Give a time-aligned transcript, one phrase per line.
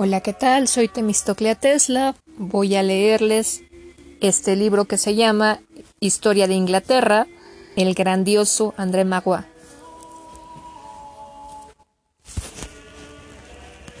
[0.00, 0.68] Hola, ¿qué tal?
[0.68, 2.14] Soy Temistoclea Tesla.
[2.36, 3.64] Voy a leerles
[4.20, 5.58] este libro que se llama
[5.98, 7.26] Historia de Inglaterra,
[7.74, 9.46] el grandioso André Magua.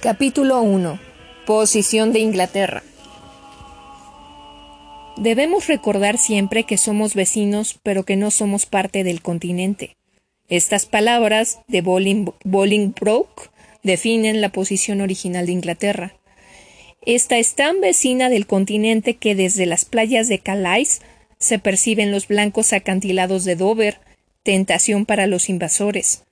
[0.00, 1.00] Capítulo 1.
[1.44, 2.84] Posición de Inglaterra.
[5.16, 9.96] Debemos recordar siempre que somos vecinos, pero que no somos parte del continente.
[10.48, 13.50] Estas palabras de Bolingbroke
[13.88, 16.14] definen la posición original de Inglaterra.
[17.04, 21.00] Esta es tan vecina del continente que desde las playas de Calais
[21.38, 23.98] se perciben los blancos acantilados de Dover,
[24.42, 26.24] tentación para los invasores.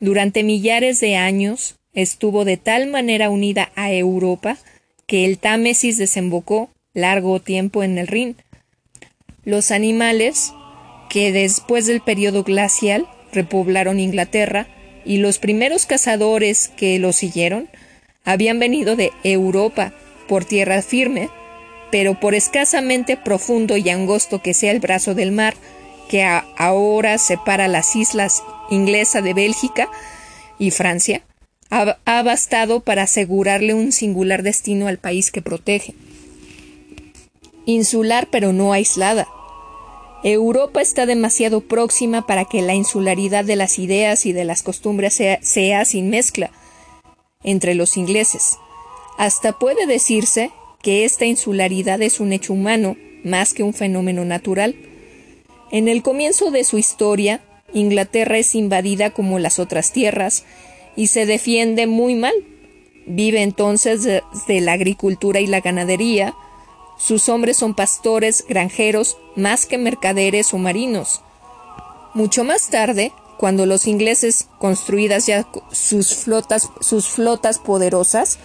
[0.00, 4.56] Durante millares de años estuvo de tal manera unida a Europa
[5.06, 8.36] que el Támesis desembocó largo tiempo en el Rin.
[9.44, 10.52] Los animales,
[11.10, 14.66] que después del periodo glacial repoblaron Inglaterra,
[15.06, 17.68] y los primeros cazadores que lo siguieron
[18.24, 19.92] habían venido de Europa
[20.28, 21.30] por tierra firme,
[21.92, 25.54] pero por escasamente profundo y angosto que sea el brazo del mar
[26.08, 29.88] que ahora separa las islas inglesa de Bélgica
[30.58, 31.22] y Francia,
[31.70, 35.94] ha bastado para asegurarle un singular destino al país que protege.
[37.64, 39.26] Insular pero no aislada,
[40.22, 45.14] Europa está demasiado próxima para que la insularidad de las ideas y de las costumbres
[45.14, 46.50] sea, sin mezcla
[47.42, 48.58] entre los ingleses.
[49.18, 50.50] Hasta puede decirse
[50.82, 54.76] que esta insularidad es un hecho humano más que un fenómeno natural.
[55.70, 57.42] En el comienzo de su historia,
[57.72, 60.44] Inglaterra es invadida como las otras tierras
[60.96, 62.34] y se defiende muy mal.
[63.06, 66.34] Vive entonces de la agricultura y la ganadería,
[66.96, 71.22] sus hombres son pastores, granjeros, más que mercaderes o marinos.
[72.14, 78.38] Mucho más tarde, cuando los ingleses, construidas ya sus flotas, sus flotas poderosas,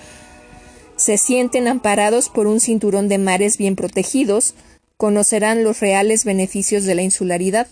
[0.97, 4.53] se sienten amparados por un cinturón de mares bien protegidos,
[4.97, 7.67] conocerán los reales beneficios de la insularidad,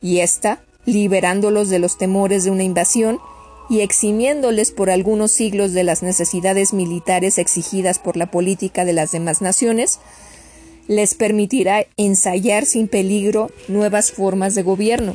[0.00, 3.18] y ésta, liberándolos de los temores de una invasión,
[3.68, 9.12] y eximiéndoles por algunos siglos de las necesidades militares exigidas por la política de las
[9.12, 10.00] demás naciones,
[10.88, 15.14] les permitirá ensayar sin peligro nuevas formas de gobierno.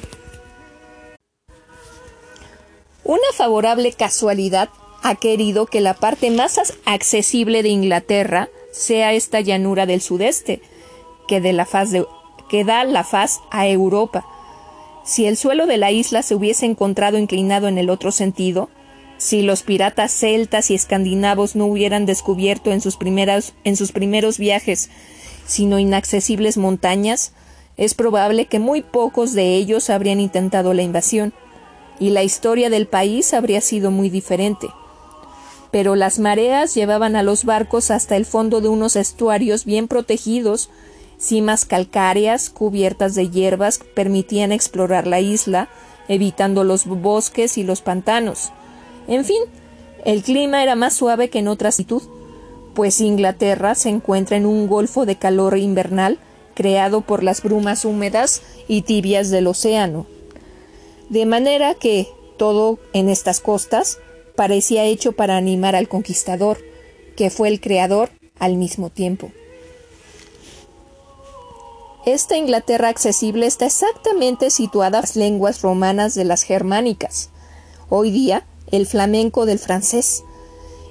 [3.04, 4.70] Una favorable casualidad
[5.04, 10.62] ha querido que la parte más accesible de Inglaterra sea esta llanura del sudeste,
[11.28, 11.92] que, de la faz
[12.50, 14.26] que da la faz a Europa,
[15.08, 18.70] si el suelo de la isla se hubiese encontrado inclinado en el otro sentido,
[19.18, 24.38] si los piratas celtas y escandinavos no hubieran descubierto en sus, primeras, en sus primeros
[24.38, 24.90] viajes
[25.46, 27.32] sino inaccesibles montañas,
[27.78, 31.34] es probable que muy pocos de ellos habrían intentado la invasión,
[32.02, 34.68] y la historia del país habría sido muy diferente.
[35.72, 40.70] Pero las mareas llevaban a los barcos hasta el fondo de unos estuarios bien protegidos
[41.20, 45.68] Cimas calcáreas cubiertas de hierbas permitían explorar la isla,
[46.08, 48.52] evitando los bosques y los pantanos.
[49.08, 49.42] En fin,
[50.06, 52.04] el clima era más suave que en otra latitud,
[52.76, 56.20] pues Inglaterra se encuentra en un golfo de calor invernal
[56.54, 60.06] creado por las brumas húmedas y tibias del océano.
[61.10, 62.08] De manera que
[62.38, 64.00] todo en estas costas
[64.36, 66.58] parecía hecho para animar al conquistador,
[67.16, 69.32] que fue el creador al mismo tiempo.
[72.08, 77.32] Esta Inglaterra accesible está exactamente situada en las lenguas romanas de las germánicas.
[77.90, 80.24] Hoy día, el flamenco del francés.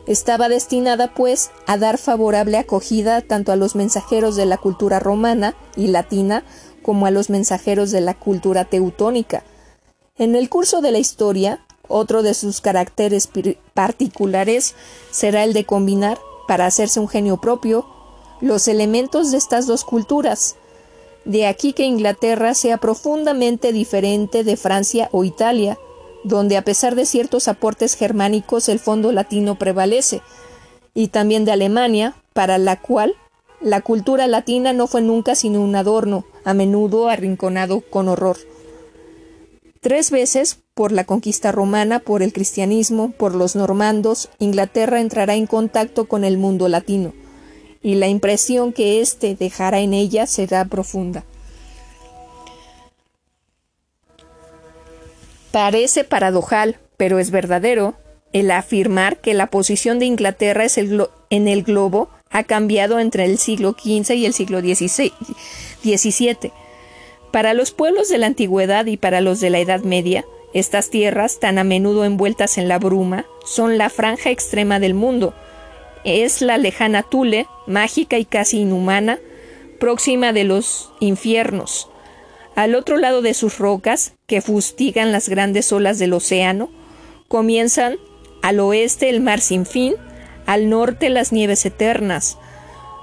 [0.06, 5.56] Estaba destinada, pues, a dar favorable acogida tanto a los mensajeros de la cultura romana
[5.74, 6.44] y latina
[6.82, 9.42] como a los mensajeros de la cultura teutónica.
[10.18, 13.26] En el curso de la historia, otro de sus caracteres
[13.72, 14.74] particulares
[15.10, 17.86] será el de combinar, para hacerse un genio propio,
[18.42, 20.56] los elementos de estas dos culturas,
[21.26, 25.76] de aquí que Inglaterra sea profundamente diferente de Francia o Italia,
[26.22, 30.22] donde a pesar de ciertos aportes germánicos el fondo latino prevalece,
[30.94, 33.14] y también de Alemania, para la cual
[33.60, 38.36] la cultura latina no fue nunca sino un adorno, a menudo arrinconado con horror.
[39.80, 45.46] Tres veces, por la conquista romana, por el cristianismo, por los normandos, Inglaterra entrará en
[45.46, 47.12] contacto con el mundo latino
[47.86, 51.22] y la impresión que éste dejará en ella será profunda.
[55.52, 57.94] Parece paradojal, pero es verdadero,
[58.32, 63.24] el afirmar que la posición de Inglaterra es el en el globo ha cambiado entre
[63.24, 65.12] el siglo XV y el siglo XVII.
[67.30, 70.24] Para los pueblos de la antigüedad y para los de la Edad Media,
[70.54, 75.34] estas tierras, tan a menudo envueltas en la bruma, son la franja extrema del mundo,
[76.06, 79.18] es la lejana Tule, mágica y casi inhumana,
[79.80, 81.90] próxima de los infiernos.
[82.54, 86.70] Al otro lado de sus rocas, que fustigan las grandes olas del océano,
[87.28, 87.96] comienzan
[88.40, 89.94] al oeste el mar sin fin,
[90.46, 92.38] al norte las nieves eternas.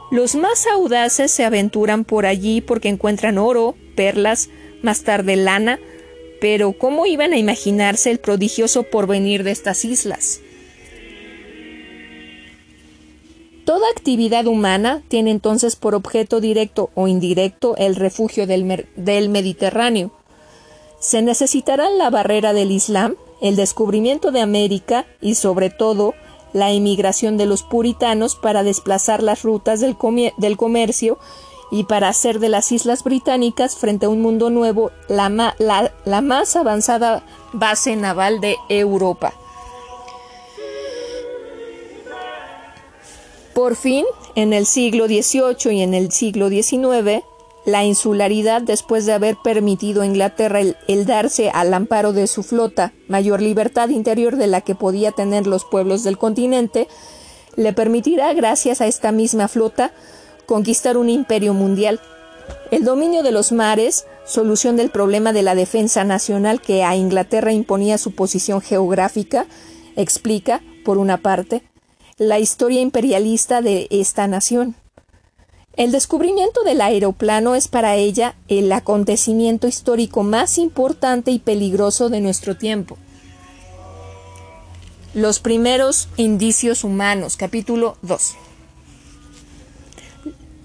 [0.09, 4.49] Los más audaces se aventuran por allí porque encuentran oro, perlas,
[4.81, 5.79] más tarde lana,
[6.39, 10.39] pero ¿cómo iban a imaginarse el prodigioso porvenir de estas islas?
[13.65, 18.65] Toda actividad humana tiene entonces por objeto directo o indirecto el refugio del,
[19.29, 20.11] Mediterráneo.
[20.99, 26.13] Se necesitará la barrera del Islam, el descubrimiento de América y sobre todo
[26.51, 29.95] la emigración de los puritanos para desplazar las rutas del,
[30.57, 31.17] comercio
[31.71, 36.55] y para hacer de las islas británicas frente a un mundo nuevo la, la, más
[36.57, 37.23] avanzada
[37.53, 39.33] base naval de Europa.
[43.53, 44.05] Por fin,
[44.35, 47.23] en el siglo XVIII y en el siglo XIX,
[47.65, 52.93] la insularidad, después de haber permitido a Inglaterra el, darse al amparo de su flota
[53.07, 56.87] mayor libertad interior de la que podía tener los pueblos del continente,
[57.55, 59.93] le permitirá, gracias a esta misma flota,
[60.47, 62.01] conquistar un imperio mundial.
[62.71, 67.53] El dominio de los mares, solución del problema de la defensa nacional que a Inglaterra
[67.53, 69.45] imponía su posición geográfica,
[69.95, 71.63] explica, por una parte,
[72.17, 74.75] la historia imperialista de esta nación.
[75.75, 82.21] El descubrimiento del aeroplano es para ella el acontecimiento histórico más importante y peligroso de
[82.21, 82.97] nuestro tiempo.
[85.15, 88.35] Los primeros indicios humanos, capítulo 2.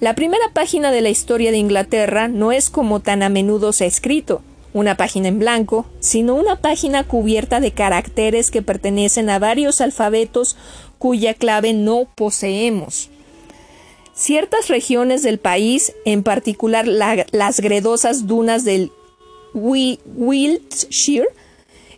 [0.01, 3.85] La primera página de la historia de Inglaterra no es como tan a menudo se
[3.85, 4.43] ha escrito,
[4.75, 10.57] una página en blanco, sino una página cubierta de caracteres que pertenecen a varios alfabetos
[10.99, 13.11] cuya clave no poseemos.
[14.15, 18.91] Ciertas regiones del país, en particular las gredosas dunas del
[19.55, 21.29] Wiltshire,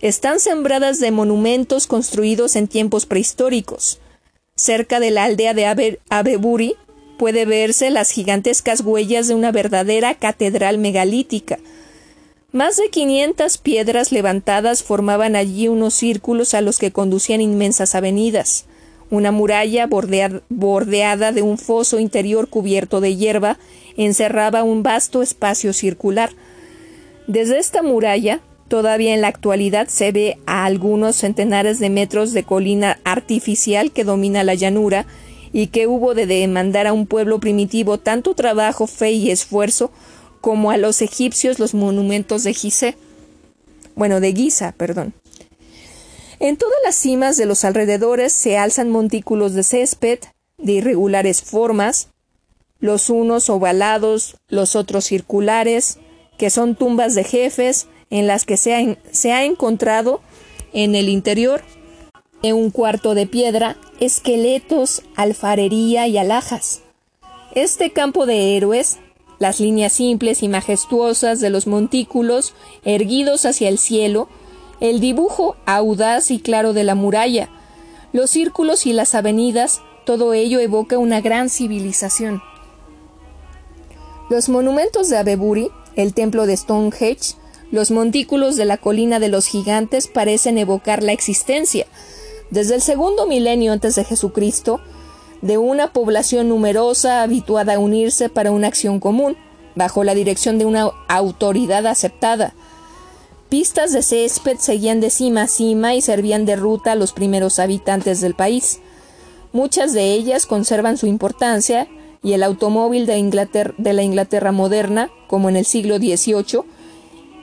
[0.00, 4.00] están sembradas de monumentos construidos en tiempos prehistóricos.
[4.55, 6.75] Cerca de la aldea de Abebury
[7.19, 11.58] puede verse las gigantescas huellas de una verdadera catedral megalítica.
[12.52, 18.64] Más de 500 piedras levantadas formaban allí unos círculos a los que conducían inmensas avenidas.
[19.11, 23.59] Una muralla bordeada de un foso interior cubierto de hierba
[23.97, 26.31] encerraba un vasto espacio circular.
[27.27, 32.45] Desde esta muralla, todavía en la actualidad se ve a algunos centenares de metros de
[32.45, 35.07] colina artificial que domina la llanura
[35.53, 39.91] y que hubo de demandar a un pueblo primitivo tanto trabajo, fe y esfuerzo
[40.41, 42.97] como a los egipcios los monumentos de Gizeh.
[43.97, 45.12] Bueno, de Giza, perdón.
[46.40, 50.20] En todas las cimas de los alrededores se alzan montículos de césped
[50.56, 52.08] de irregulares formas,
[52.81, 55.98] los unos ovalados, los otros circulares,
[56.38, 60.22] que son tumbas de jefes en las que se ha, encontrado
[60.72, 61.62] en el interior
[62.42, 66.81] en un cuarto de piedra, esqueletos, alfarería y alhajas.
[67.54, 68.98] Este campo de héroes,
[69.38, 74.31] las líneas simples y majestuosas de los montículos erguidos hacia el cielo,
[74.81, 77.49] el dibujo audaz y claro de la muralla,
[78.12, 82.43] los círculos y las avenidas, todo ello evoca una gran civilización.
[84.31, 87.35] Los monumentos de Abebury, el templo de Stonehenge,
[87.71, 91.87] los montículos de la colina de los gigantes parecen evocar la existencia,
[92.50, 94.81] desde el segundo milenio antes de Jesucristo,
[95.40, 99.37] de una población numerosa habituada a unirse para una acción común,
[99.75, 102.54] bajo la dirección de una autoridad aceptada.
[103.50, 107.59] Pistas de césped seguían de cima a cima y servían de ruta a los primeros
[107.59, 108.80] habitantes del país.
[109.52, 111.88] Muchas de ellas conservan su importancia
[112.23, 116.64] y el automóvil de, de la Inglaterra moderna, como en el siglo XVIII,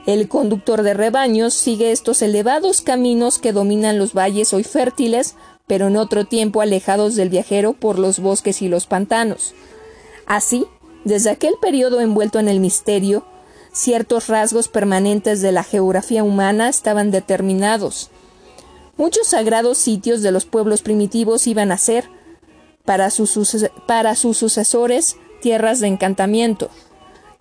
[0.08, 5.34] el conductor de rebaños sigue estos elevados caminos que dominan los valles hoy fértiles,
[5.66, 9.52] pero en otro tiempo alejados del viajero por los bosques y los pantanos.
[10.24, 10.64] Así,
[11.04, 13.26] desde aquel periodo envuelto en el misterio,
[13.78, 18.10] ciertos rasgos permanentes de la geografía humana estaban determinados.
[18.96, 22.10] Muchos sagrados sitios de los pueblos primitivos iban a ser,
[22.84, 23.48] para sus,
[23.86, 26.70] para sus sucesores, tierras de encantamiento.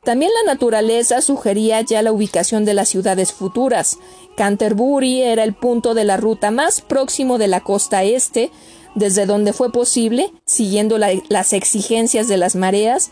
[0.03, 3.98] También la naturaleza sugería ya la ubicación de las ciudades futuras.
[4.38, 8.51] Canterbury era el punto de la ruta más próximo de la costa este,
[8.94, 13.10] desde donde fue posible, siguiendo las exigencias de las mareas,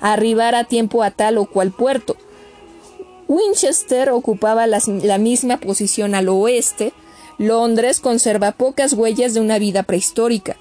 [0.00, 2.16] arribar a tiempo a tal o cual puerto.
[3.28, 6.92] Winchester ocupaba la misma posición al oeste.
[7.38, 10.56] Londres conserva pocas huellas de una vida prehistórica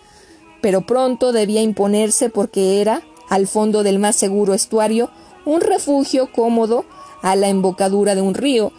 [0.61, 5.09] pero pronto debía imponerse porque era, al fondo del más seguro estuario,
[5.45, 6.85] un refugio cómodo
[7.21, 8.71] a la embocadura de un río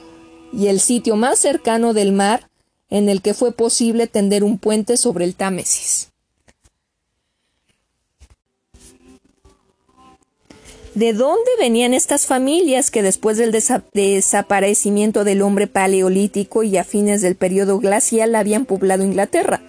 [0.53, 2.51] y el sitio más cercano del mar
[2.91, 6.11] en el que fue posible tender un puente sobre el Támesis.
[10.99, 17.23] ¿De dónde venían estas familias que después del desaparecimiento del hombre paleolítico y a fines
[17.23, 19.61] del periodo glacial habían poblado Inglaterra,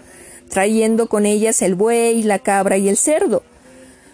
[0.50, 3.44] trayendo con ellas el buey, la cabra y el cerdo?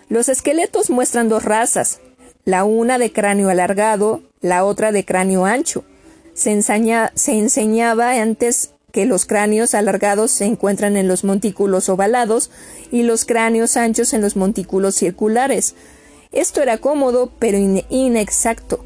[0.09, 2.01] Los esqueletos muestran dos razas,
[2.43, 5.85] la una de cráneo alargado, la otra de cráneo ancho.
[6.33, 12.51] Se, se enseñaba antes que los cráneos alargados se encuentran en los montículos ovalados
[12.91, 15.75] y los cráneos anchos en los montículos circulares.
[16.35, 18.83] Esto era cómodo, pero inexacto.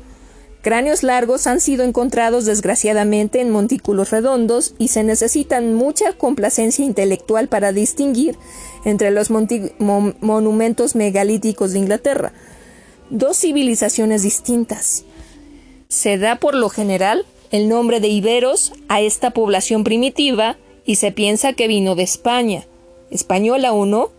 [0.62, 7.48] Cráneos largos han sido encontrados desgraciadamente en montículos redondos y se necesitan mucha complacencia intelectual
[7.48, 8.38] para distinguir
[8.86, 12.34] entre los monumentos megalíticos de Inglaterra.
[13.10, 15.06] Dos civilizaciones distintas.
[15.88, 21.12] Se da por lo general el nombre de iberos a esta población primitiva y se
[21.12, 22.68] piensa que vino de España.
[23.10, 24.12] Española o no,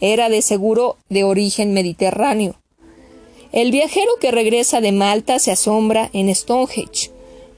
[0.00, 2.54] era de seguro de origen mediterráneo.
[3.52, 7.10] El viajero que regresa de Malta se asombra en Stonehenge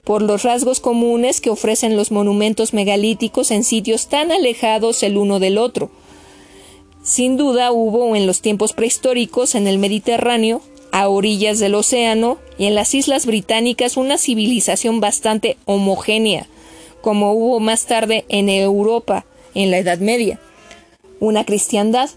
[0.05, 5.41] por los rasgos comunes que ofrecen los monumentos megalíticos en sitios tan alejados el uno
[5.41, 5.91] del otro.
[7.03, 12.67] Sin duda hubo en los tiempos prehistóricos en el Mediterráneo, a orillas del océano y
[12.67, 16.47] en las islas británicas una civilización bastante homogénea,
[17.01, 20.41] como hubo más tarde en Europa en la Edad Media.
[21.21, 22.11] Una cristiandad,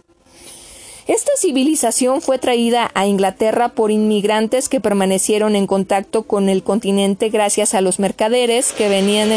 [1.07, 7.29] esta civilización fue traída a Inglaterra por inmigrantes que permanecieron en contacto con el continente
[7.29, 9.31] gracias a los mercaderes que venían.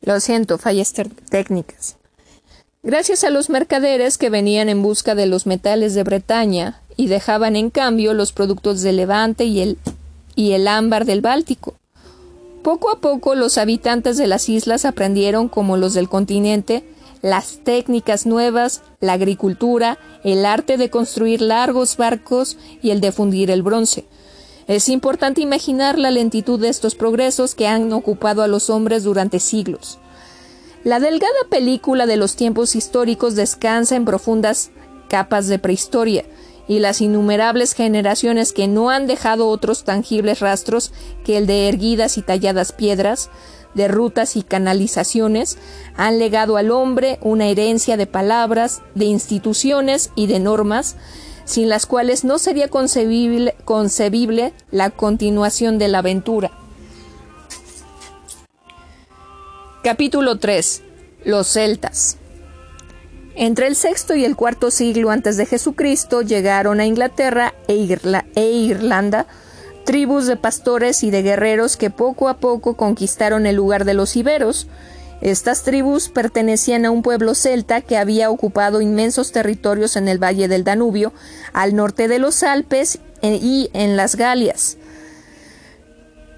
[0.00, 0.92] Lo siento, fallas
[1.30, 1.96] técnicas.
[2.82, 7.56] Gracias a los mercaderes que venían en busca de los metales de Bretaña y dejaban
[7.56, 9.78] en cambio los productos de Levante y el,
[10.34, 11.74] y el ámbar del Báltico.
[12.62, 16.82] Poco a poco los habitantes de las islas aprendieron, como los del continente,
[17.22, 23.50] las técnicas nuevas, la agricultura, el arte de construir largos barcos y el de fundir
[23.50, 24.06] el bronce.
[24.66, 29.38] Es importante imaginar la lentitud de estos progresos que han ocupado a los hombres durante
[29.38, 29.98] siglos.
[30.82, 34.70] La delgada película de los tiempos históricos descansa en profundas
[35.08, 36.24] capas de prehistoria,
[36.68, 40.92] y las innumerables generaciones que no han dejado otros tangibles rastros
[41.24, 43.30] que el de erguidas y talladas piedras,
[43.76, 45.58] de rutas y canalizaciones,
[45.96, 50.96] han legado al hombre una herencia de palabras, de instituciones y de normas,
[51.44, 56.50] sin las cuales no sería concebible, concebible la continuación de la aventura.
[59.84, 60.82] Capítulo 3.
[61.24, 62.16] Los celtas.
[63.36, 67.74] Entre el sexto y el cuarto siglo antes de Jesucristo llegaron a Inglaterra e,
[68.34, 69.26] e Irlanda
[69.86, 74.16] tribus de pastores y de guerreros que poco a poco conquistaron el lugar de los
[74.16, 74.66] iberos.
[75.22, 80.48] Estas tribus pertenecían a un pueblo celta que había ocupado inmensos territorios en el valle
[80.48, 81.14] del Danubio,
[81.54, 84.76] al norte de los Alpes e, y en las Galias.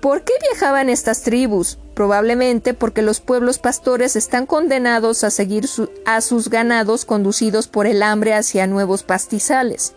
[0.01, 1.79] ¿Por qué viajaban estas tribus?
[1.95, 5.69] Probablemente porque los pueblos pastores están condenados a seguir
[6.07, 9.95] a sus ganados conducidos por el hambre hacia nuevos pastizales.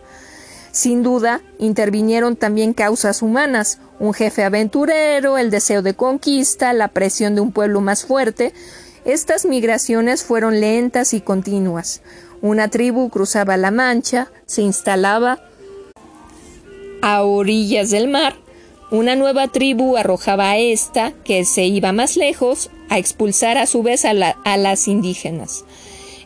[0.72, 7.34] Sin duda, intervinieron también causas humanas, un jefe aventurero, el deseo de conquista, la presión
[7.34, 8.54] de un pueblo más fuerte.
[9.04, 12.00] Estas migraciones fueron lentas y continuas.
[12.40, 15.40] Una tribu cruzaba la Mancha, se instalaba
[17.02, 18.34] a orillas del mar,
[18.90, 23.82] una nueva tribu arrojaba a esta, que se iba más lejos, a expulsar a su
[23.82, 25.64] vez a, a las indígenas.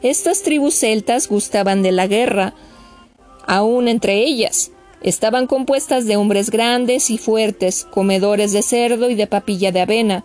[0.02, 2.54] Estas tribus celtas gustaban de la guerra,
[3.46, 4.70] aún entre ellas.
[5.02, 10.24] Estaban compuestas de hombres grandes y fuertes, comedores de cerdo y de papilla de avena,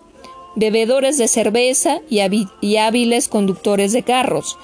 [0.55, 2.19] bebedores de cerveza y,
[2.61, 4.57] y hábiles conductores de carros.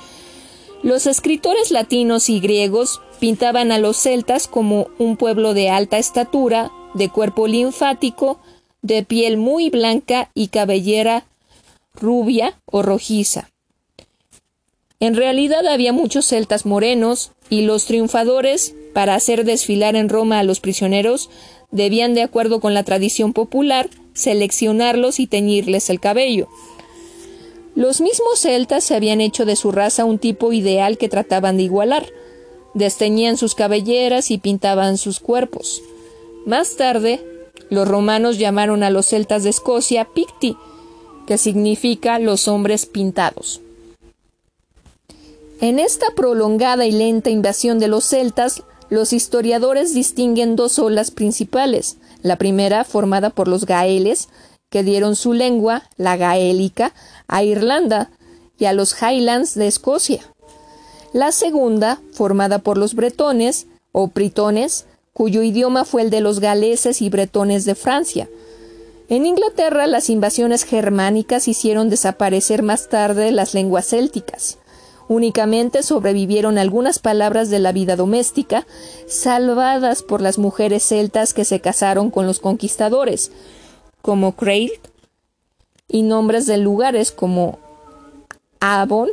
[0.84, 6.72] Los escritores latinos y griegos pintaban a los celtas como un pueblo de alta estatura,
[6.94, 8.40] de cuerpo linfático,
[8.82, 11.26] de piel muy blanca y cabellera
[11.94, 13.50] rubia o rojiza.
[15.00, 20.44] En realidad había muchos celtas morenos, y los triunfadores, para hacer desfilar en Roma a
[20.44, 21.30] los prisioneros,
[21.72, 26.48] debían, de acuerdo con la tradición popular, seleccionarlos y teñirles el cabello.
[27.76, 31.64] Los mismos celtas se habían hecho de su raza un tipo ideal que trataban de
[31.64, 32.08] igualar.
[32.74, 35.84] Desteñían sus cabelleras y pintaban sus cuerpos.
[36.48, 37.24] Más tarde,
[37.70, 40.58] los romanos llamaron a los celtas de Escocia Picti,
[41.28, 43.62] que significa los hombres pintados.
[45.60, 51.98] En esta prolongada y lenta invasión de los celtas, los historiadores distinguen dos olas principales.
[52.22, 54.30] La primera, formada por los gaeles,
[54.70, 56.94] que dieron su lengua, la gaélica,
[57.28, 58.12] a Irlanda
[58.60, 60.22] y a los Highlands de Escocia.
[61.12, 67.02] La segunda, formada por los bretones o britones, cuyo idioma fue el de los galeses
[67.02, 68.30] y bretones de Francia.
[69.10, 74.60] En Inglaterra las invasiones germánicas hicieron desaparecer más tarde las lenguas célticas.
[75.10, 78.68] Únicamente sobrevivieron algunas palabras de la vida doméstica,
[79.08, 83.32] salvadas por las mujeres celtas que se casaron con los conquistadores,
[84.02, 84.72] como Craig,
[85.88, 87.60] y nombres de lugares como
[88.60, 89.10] Avon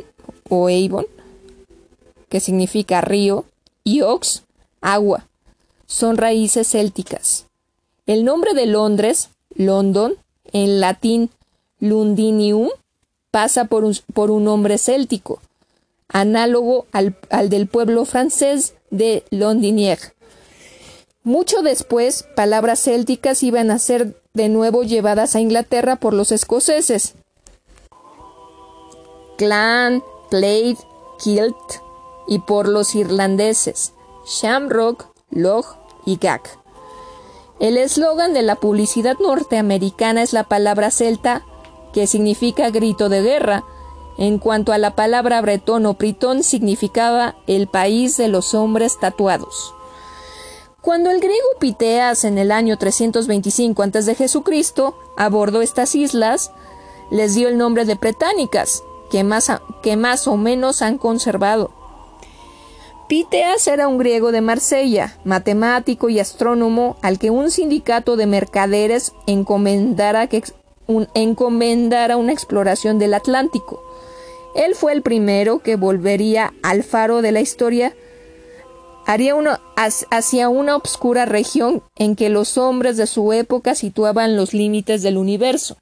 [0.49, 1.05] o Avon,
[2.27, 3.45] que significa río,
[3.85, 4.43] y Ox,
[4.81, 5.27] agua.
[5.85, 7.45] Son raíces célticas.
[8.05, 10.15] El nombre de Londres, London,
[10.51, 11.29] en latín
[11.79, 12.69] Lundinium,
[13.31, 15.39] pasa por un, por un nombre céltico
[16.07, 17.15] análogo al,
[17.49, 20.13] del pueblo francés de Londinière.
[21.23, 27.15] Mucho después, palabras célticas iban a ser de nuevo llevadas a Inglaterra por los escoceses.
[29.37, 30.77] Clan, Plaid,
[31.17, 31.55] Kilt
[32.27, 33.93] y por los irlandeses,
[34.25, 36.41] Shamrock, Loch y Gag.
[37.59, 41.43] El eslogan de la publicidad norteamericana es la palabra celta,
[41.93, 43.63] que significa grito de guerra,
[44.17, 49.73] en cuanto a la palabra bretón o pritón significaba el país de los hombres tatuados.
[50.81, 54.15] Cuando el griego Piteas en el año 325 a.C.
[55.17, 56.51] abordó estas islas,
[57.09, 61.71] les dio el nombre de Pretánicas, que más, que más o menos han conservado.
[63.07, 69.13] Piteas era un griego de Marsella, matemático y astrónomo al que un sindicato de mercaderes
[69.27, 70.27] encomendara,
[72.17, 73.83] una exploración del Atlántico.
[74.55, 77.93] Él fue el primero que volvería al faro de la historia,
[79.05, 79.35] haría
[79.75, 85.17] hacia una obscura región en que los hombres de su época situaban los límites del
[85.17, 85.77] universo.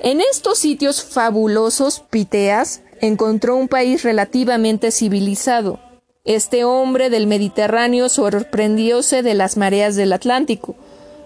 [0.00, 5.78] En estos sitios fabulosos, Piteas encontró un país relativamente civilizado.
[6.24, 10.74] Este hombre del Mediterráneo sorprendióse de las mareas del Atlántico,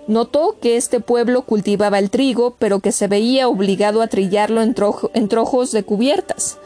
[0.07, 4.75] Notó que este pueblo cultivaba el trigo, pero que se veía obligado a trillarlo en,
[5.29, 6.59] trojos de cubiertas,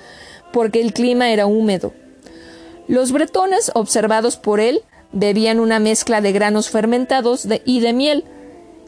[0.52, 1.92] porque el clima era húmedo.
[2.88, 8.24] Los bretones, observados por él, bebían una mezcla de granos fermentados y de miel,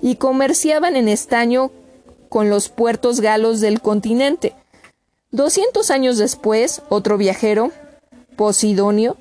[0.03, 1.71] y comerciaban en estaño
[2.29, 4.55] con los puertos galos del continente.
[5.31, 7.71] Doscientos años después, otro viajero,
[8.37, 9.17] Posidonio,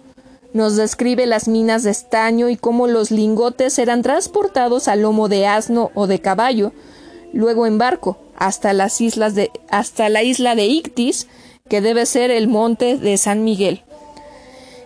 [0.53, 5.45] nos describe las minas de estaño y cómo los lingotes eran transportados a lomo de
[5.45, 6.71] asno o de caballo,
[7.33, 11.27] luego en barco, hasta las islas de, hasta la isla de Ictis,
[11.67, 13.83] que debe ser el monte de San Miguel.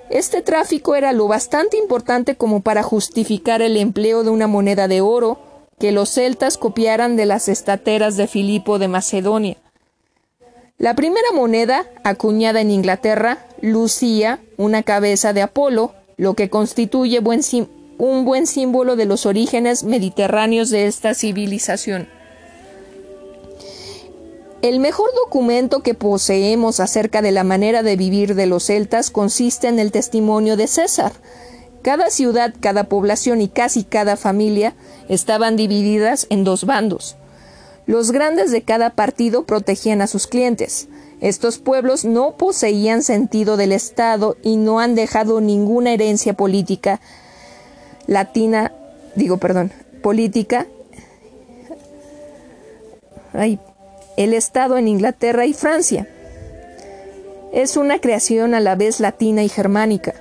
[0.10, 5.02] Este tráfico era lo bastante importante como para justificar el empleo de una moneda de
[5.02, 5.39] oro
[5.80, 9.58] que los celtas copiaran de las estateras de Filipo de Macedonia.
[10.79, 18.25] La primera moneda, acuñada en Inglaterra, lucía una cabeza de Apolo, lo que constituye un
[18.25, 22.09] buen símbolo de los orígenes mediterráneos de esta civilización.
[24.63, 29.67] El mejor documento que poseemos acerca de la manera de vivir de los celtas consiste
[29.67, 31.12] en el testimonio de César.
[31.81, 34.73] Cada ciudad, cada población y casi cada familia
[35.07, 37.17] estaban divididas en dos bandos.
[37.85, 40.87] Los grandes de cada partido protegían a sus clientes.
[41.21, 46.99] Estos pueblos no poseían sentido del Estado y no han dejado ninguna herencia política
[48.07, 48.73] latina,
[49.15, 50.67] digo, perdón, política.
[54.15, 56.07] el Estado en Inglaterra y Francia.
[57.51, 60.13] Es una creación a la vez latina y germánica.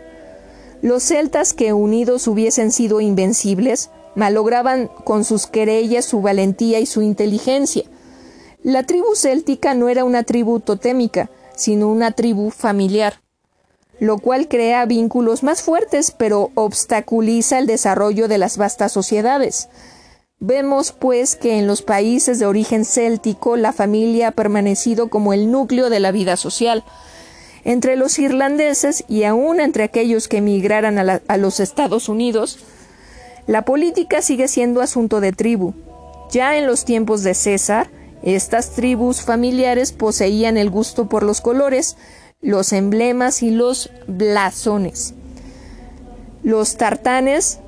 [0.80, 7.02] Los celtas que unidos hubiesen sido invencibles, malograban con sus querellas su valentía y su
[7.02, 7.84] inteligencia.
[8.62, 13.20] La tribu céltica no era una tribu totémica, sino una tribu familiar,
[13.98, 19.68] lo cual crea vínculos más fuertes, pero obstaculiza el desarrollo de las vastas sociedades.
[20.38, 25.52] Vemos, pues, que en los países de origen céltico la familia ha permanecido como el
[25.52, 26.84] núcleo de la vida social.
[27.64, 32.58] Entre los irlandeses y aún entre aquellos que emigraran a, a los Estados Unidos,
[33.46, 35.74] la política sigue siendo asunto de tribu.
[36.30, 37.90] Ya en los tiempos de César,
[38.22, 41.96] estas tribus familiares poseían el gusto por los colores,
[42.40, 45.14] los emblemas y los blasones.
[46.42, 47.58] Los tartanes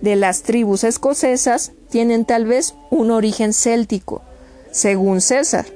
[0.00, 4.22] de las tribus escocesas tienen tal vez un origen céltico,
[4.70, 5.66] según César.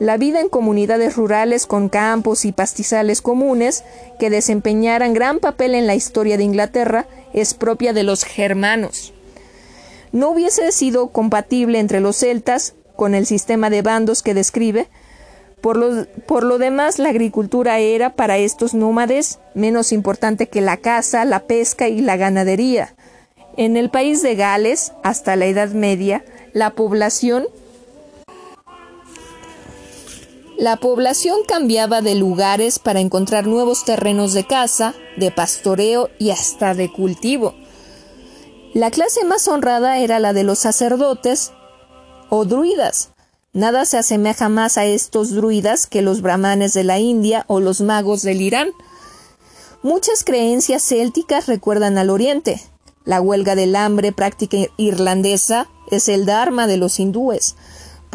[0.00, 3.84] La vida en comunidades rurales con campos y pastizales comunes,
[4.18, 9.12] que desempeñaran gran papel en la historia de Inglaterra, es propia de los germanos.
[10.12, 14.88] No hubiese sido compatible entre los celtas con el sistema de bandos que describe.
[15.60, 20.76] Por lo, por lo demás, la agricultura era para estos nómades menos importante que la
[20.76, 22.94] caza, la pesca y la ganadería.
[23.56, 27.46] En el país de Gales, hasta la Edad Media, la población
[30.56, 36.74] la población cambiaba de lugares para encontrar nuevos terrenos de caza, de pastoreo y hasta
[36.74, 37.54] de cultivo.
[38.72, 41.52] La clase más honrada era la de los sacerdotes
[42.28, 43.10] o druidas.
[43.52, 47.80] Nada se asemeja más a estos druidas que los brahmanes de la India o los
[47.80, 48.68] magos del Irán.
[49.82, 52.60] Muchas creencias célticas recuerdan al Oriente.
[53.04, 57.54] La huelga del hambre práctica irlandesa es el dharma de los hindúes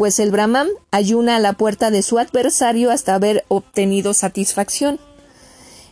[0.00, 4.98] pues el Brahman ayuna a la puerta de su adversario hasta haber obtenido satisfacción.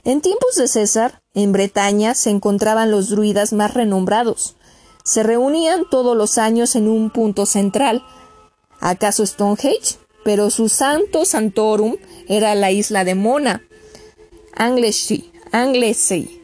[0.02, 4.56] En tiempos de César, en Bretaña se encontraban los druidas más renombrados.
[5.04, 8.02] Se reunían todos los años en un punto central.
[8.80, 9.98] ¿Acaso Stonehenge?
[10.24, 11.96] Pero su santo santorum
[12.28, 13.62] era la isla de Mona,
[14.54, 15.30] Anglesey.
[15.52, 16.37] Anglesey.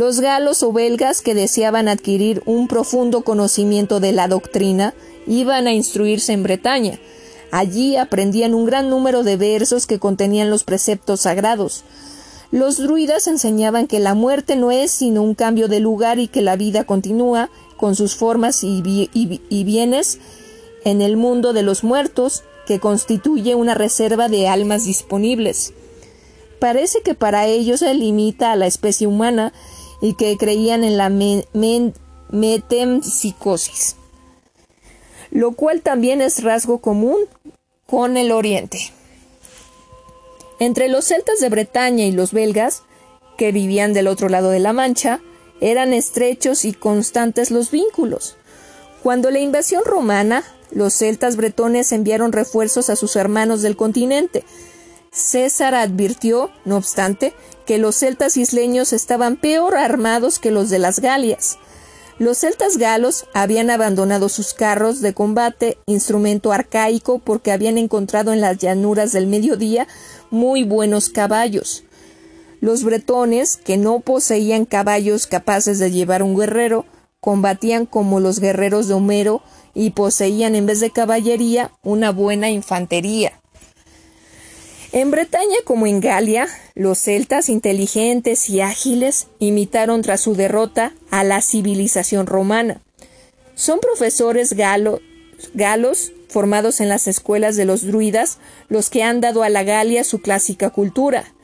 [0.00, 4.94] Los galos o belgas que deseaban adquirir un profundo conocimiento de la doctrina
[5.26, 6.98] iban a instruirse en Bretaña.
[7.50, 11.84] Allí aprendían un gran número de versos que contenían los preceptos sagrados.
[12.50, 16.40] Los druidas enseñaban que la muerte no es sino un cambio de lugar y que
[16.40, 18.80] la vida continúa con sus formas y,
[19.50, 20.18] bienes
[20.86, 25.74] en el mundo de los muertos, que constituye una reserva de almas disponibles.
[26.58, 29.52] Parece que para ellos se limita a la especie humana
[30.00, 31.10] y que creían en la
[32.30, 33.96] metempsicosis
[35.30, 37.18] lo cual también es rasgo común
[37.86, 38.92] con el Oriente.
[40.58, 42.82] Entre los celtas de Bretaña y los belgas,
[43.38, 45.20] que vivían del otro lado de la Mancha,
[45.60, 48.36] eran estrechos y constantes los vínculos.
[49.02, 54.44] Cuando la invasión romana, los celtas bretones enviaron refuerzos a sus hermanos del continente.
[55.12, 57.34] César advirtió, no obstante,
[57.66, 61.58] que los celtas isleños estaban peor armados que los de las Galias.
[62.18, 68.40] Los celtas galos habían abandonado sus carros de combate, instrumento arcaico, porque habían encontrado en
[68.40, 69.88] las llanuras del mediodía
[70.30, 71.82] muy buenos caballos.
[72.60, 76.84] Los bretones, que no poseían caballos capaces de llevar un guerrero,
[77.20, 79.42] combatían como los guerreros de Homero
[79.74, 83.40] y poseían en vez de caballería una buena infantería.
[84.92, 91.22] En Bretaña como en Galia, los celtas inteligentes y ágiles imitaron tras su derrota a
[91.22, 92.80] la civilización romana.
[93.54, 99.48] Son profesores galos formados en las escuelas de los druidas los que han dado a
[99.48, 101.34] la Galia su clásica cultura.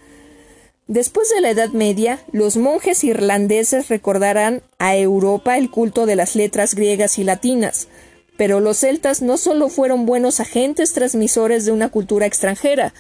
[0.88, 6.34] Después de la Edad Media, los monjes irlandeses recordarán a Europa el culto de las
[6.34, 7.86] letras griegas y latinas,
[8.36, 12.92] pero los celtas no solo fueron buenos agentes transmisores de una cultura extranjera,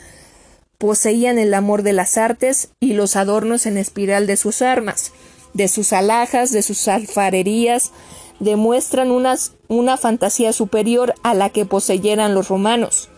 [0.78, 5.12] poseían el amor de las artes y los adornos en espiral de sus armas,
[5.54, 7.92] de sus alhajas, de sus alfarerías,
[8.40, 13.08] demuestran una fantasía superior a la que poseyeran los romanos.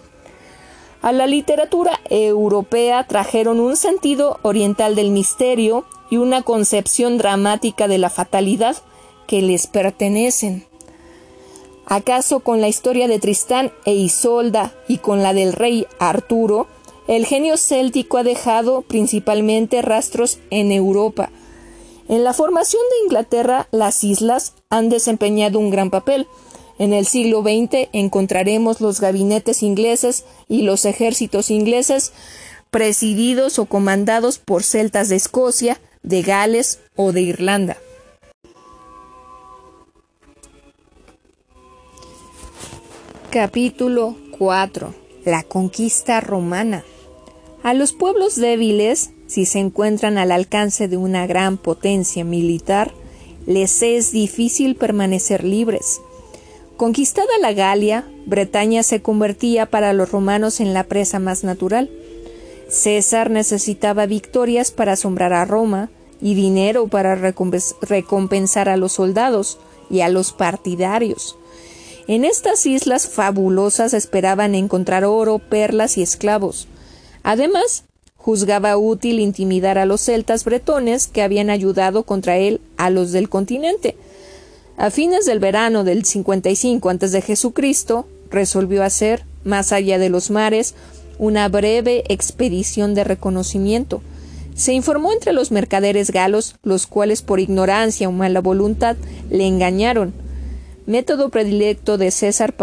[1.01, 7.99] A la literatura europea trajeron un sentido oriental del misterio y una concepción dramática de
[7.99, 8.77] la fatalidad
[9.27, 10.67] que les pertenecen.
[11.87, 16.67] ¿Acaso con la historia de Tristán e Isolda y con la del rey Arturo
[17.09, 21.31] el genio céltico ha dejado principalmente rastros en Europa.
[22.07, 26.27] En la formación de Inglaterra, las islas han desempeñado un gran papel.
[26.79, 32.13] En el siglo XX encontraremos los gabinetes ingleses y los ejércitos ingleses
[32.71, 37.79] presididos o comandados por celtas de Escocia, de Gales o de Irlanda.
[43.31, 44.95] Capítulo 4.
[45.25, 46.85] La conquista romana.
[47.63, 52.93] A los pueblos débiles, si se encuentran al alcance de una gran potencia militar,
[53.47, 56.01] les es difícil permanecer libres.
[56.77, 61.91] Conquistada la Galia, Bretaña se convertía para los romanos en la presa más natural.
[62.69, 65.91] César necesitaba victorias para asombrar a Roma
[66.21, 69.59] y dinero para recompensar a los soldados
[69.91, 71.37] y a los partidarios.
[72.07, 76.69] En estas islas fabulosas esperaban encontrar oro, perlas y esclavos.
[77.29, 77.85] Además,
[78.17, 83.29] juzgaba útil intimidar a los celtas bretones que habían ayudado contra él a los del
[83.29, 83.97] continente.
[84.79, 90.75] A fines del verano del 55 a.C., resolvió hacer más allá de los mares,
[91.19, 94.01] una breve expedición de reconocimiento.
[94.55, 98.97] Se informó entre los mercaderes galos, los cuales por ignorancia o mala voluntad
[99.29, 100.15] le engañaron.
[100.87, 102.55] Método predilecto de César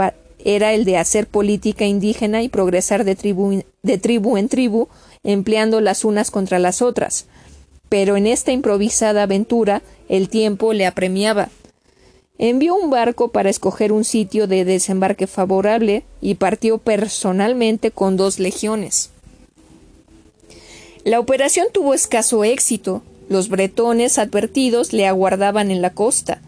[0.45, 4.87] era el de hacer política indígena y progresar de tribu, de tribu en tribu,
[5.23, 7.25] empleando las unas contra las otras.
[7.89, 11.49] Pero en esta improvisada aventura el tiempo le apremiaba.
[12.37, 18.39] Envió un barco para escoger un sitio de desembarque favorable y partió personalmente con dos
[18.39, 19.09] legiones.
[21.05, 23.01] La operación tuvo escaso éxito.
[23.29, 26.41] Los bretones advertidos le aguardaban en la costa.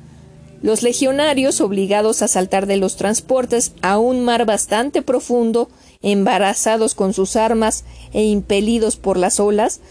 [0.62, 5.70] Los legionarios, obligados a saltar de los transportes a un mar bastante profundo,
[6.02, 9.82] embarazados con sus armas e impelidos por las olas,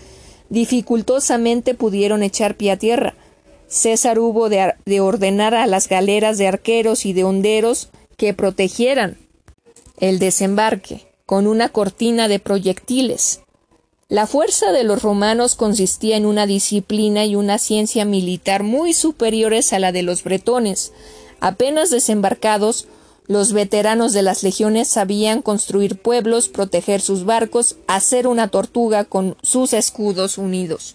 [0.49, 3.15] dificultosamente pudieron echar pie a tierra.
[3.69, 9.19] César hubo de, de, ordenar a las galeras de arqueros y de honderos que protegieran
[9.99, 13.41] el desembarque con una cortina de proyectiles.
[14.09, 19.73] La fuerza de los romanos consistía en una disciplina y una ciencia militar muy superiores
[19.73, 20.93] a la de los bretones.
[21.41, 22.87] Apenas desembarcados,
[23.27, 29.37] los veteranos de las legiones sabían construir pueblos, proteger sus barcos, hacer una tortuga con
[29.43, 30.95] sus escudos unidos.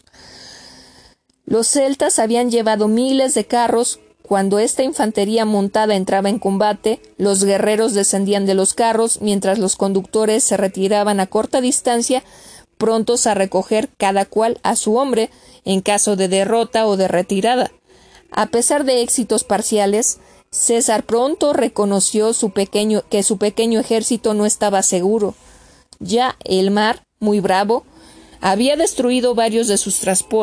[1.46, 4.00] Los celtas habían llevado miles de carros.
[4.22, 9.76] Cuando esta infantería montada entraba en combate, los guerreros descendían de los carros, mientras los
[9.76, 12.24] conductores se retiraban a corta distancia
[12.82, 15.30] prontos a recoger cada cual a su hombre
[15.66, 17.72] en caso de derrota o de retirada.
[18.32, 20.18] A pesar de éxitos parciales,
[20.50, 22.32] César pronto reconoció
[23.12, 25.36] que su pequeño ejército no estaba seguro.
[26.00, 27.86] Ya el mar, muy bravo,
[28.40, 30.02] había destruido varios de sus,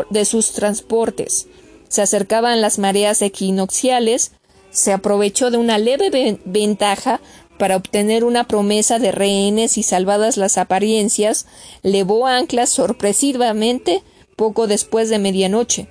[0.08, 1.48] de sus transportes.
[1.88, 4.30] Se acercaban las mareas equinocciales,
[4.70, 7.20] se aprovechó de una leve ventaja
[7.58, 11.46] para obtener una promesa de rehenes y salvadas las apariencias,
[11.82, 14.02] levó anclas sorpresivamente
[14.36, 15.88] poco después de medianoche.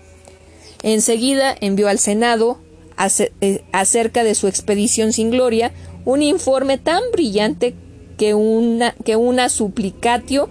[0.83, 2.59] Enseguida envió al Senado,
[3.41, 5.71] eh, acerca de su expedición sin gloria,
[6.05, 7.75] un informe tan brillante
[8.17, 10.49] que una, que una suplicatio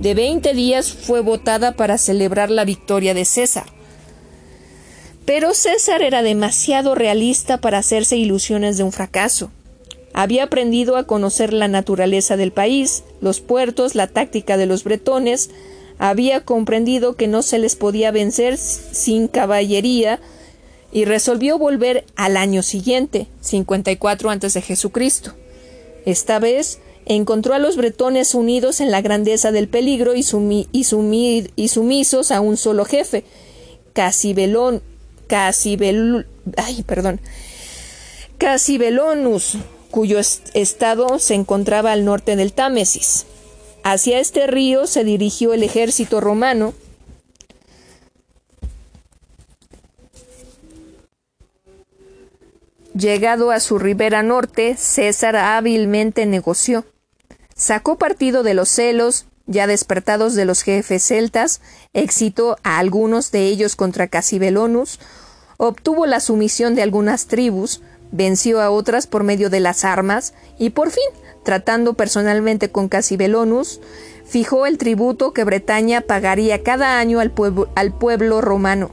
[0.00, 3.66] de veinte días fue votada para celebrar la victoria de César.
[5.24, 9.50] Pero César era demasiado realista para hacerse ilusiones de un fracaso.
[10.14, 15.50] Había aprendido a conocer la naturaleza del país, los puertos, la táctica de los bretones,
[15.98, 20.20] había comprendido que no se les podía vencer sin caballería
[20.92, 24.62] y resolvió volver al año siguiente, 54 a.C.
[24.62, 25.34] Jesucristo.
[26.06, 30.24] Esta vez encontró a los bretones unidos en la grandeza del peligro y,
[30.72, 33.24] y, sumisos a un solo jefe,
[33.92, 34.82] Casibelón,
[35.26, 37.20] Casibel, ay, perdón,
[38.38, 39.56] Casibelonus,
[39.94, 43.26] cuyo estado se encontraba al norte del Támesis.
[43.84, 46.74] Hacia este río se dirigió el ejército romano,
[52.92, 56.84] Llegado a su ribera norte, César hábilmente negoció.
[57.54, 61.60] Sacó partido de los celos, ya despertados de los jefes celtas,
[61.92, 64.98] excitó a algunos de ellos contra Casibelonus,
[65.56, 67.80] obtuvo la sumisión de algunas tribus,
[68.14, 71.02] venció a otras por medio de las armas y por fin,
[71.42, 73.80] tratando personalmente con Casibelonus,
[74.24, 78.92] fijó el tributo que Bretaña pagaría cada año al pueblo, al pueblo romano.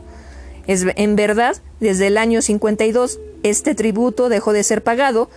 [0.65, 5.29] Es, en verdad, desde el año 52 este tributo dejó de ser pagado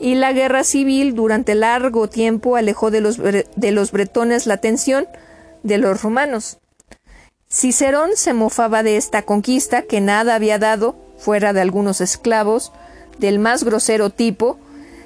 [0.00, 5.06] y la guerra civil durante largo tiempo alejó de los, de los bretones la atención
[5.62, 6.58] de los romanos.
[7.50, 12.72] Cicerón se mofaba de esta conquista que nada había dado, fuera de algunos esclavos,
[13.18, 14.58] del más grosero tipo,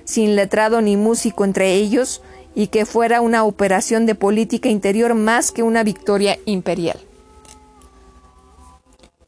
[0.05, 2.23] sin letrado ni músico entre ellos,
[2.55, 6.99] y que fuera una operación de política interior más que una victoria imperial.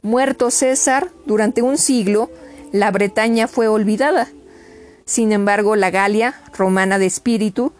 [0.00, 2.30] Muerto César, durante un siglo,
[2.72, 4.28] la Bretaña fue olvidada.
[5.04, 7.72] Sin embargo, la Galia, romana de espíritu,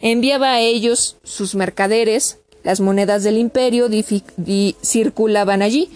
[0.00, 3.88] enviaba a ellos sus mercaderes, las monedas del imperio
[4.82, 5.90] circulaban allí.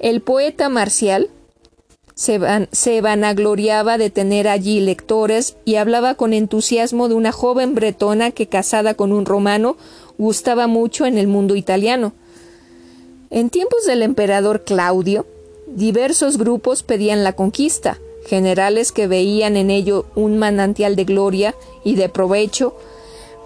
[0.00, 1.30] El poeta marcial,
[2.20, 8.46] se, vanagloriaba de tener allí lectores y hablaba con entusiasmo de una joven bretona que
[8.46, 9.78] casada con un romano
[10.18, 12.12] gustaba mucho en el mundo italiano.
[13.30, 15.24] En tiempos del emperador Claudio,
[15.66, 21.54] diversos grupos pedían la conquista, generales que veían en ello un manantial de gloria
[21.84, 22.76] y de provecho,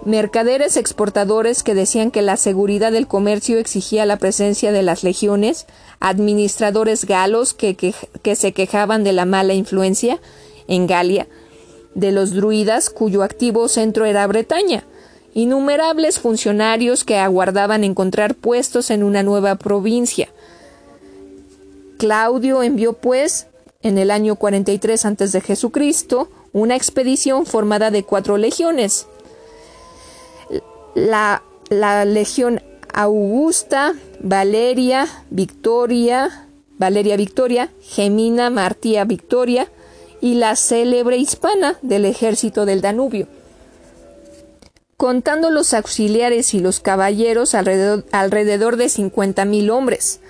[0.03, 5.65] mercaderes exportadores que decían que la seguridad del comercio exigía la presencia de las legiones,
[5.99, 7.93] administradores galos que,
[8.35, 10.19] se quejaban de la mala influencia
[10.67, 11.27] en Galia,
[11.95, 14.83] de los druidas cuyo activo centro era Bretaña,
[15.33, 20.29] innumerables funcionarios que aguardaban encontrar puestos en una nueva provincia.
[21.97, 23.47] Claudio envió pues,
[23.81, 25.57] en el año 43 a.C.,
[26.53, 29.07] una expedición formada de cuatro legiones.
[30.95, 31.43] La,
[32.05, 32.61] legión
[32.93, 39.67] Augusta, Valeria, Victoria, Valeria Victoria, Gemina Martía Victoria
[40.21, 43.27] y la célebre hispana del ejército del Danubio.
[44.95, 50.21] Contando los auxiliares y los caballeros alrededor, alrededor de 50.000 hombres.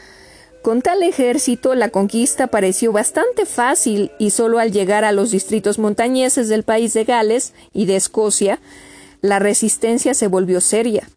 [0.63, 5.77] Con tal ejército la conquista pareció bastante fácil y solo al llegar a los distritos
[5.77, 8.59] montañeses del país de Gales y de Escocia,
[9.25, 11.09] la resistencia se volvió seria.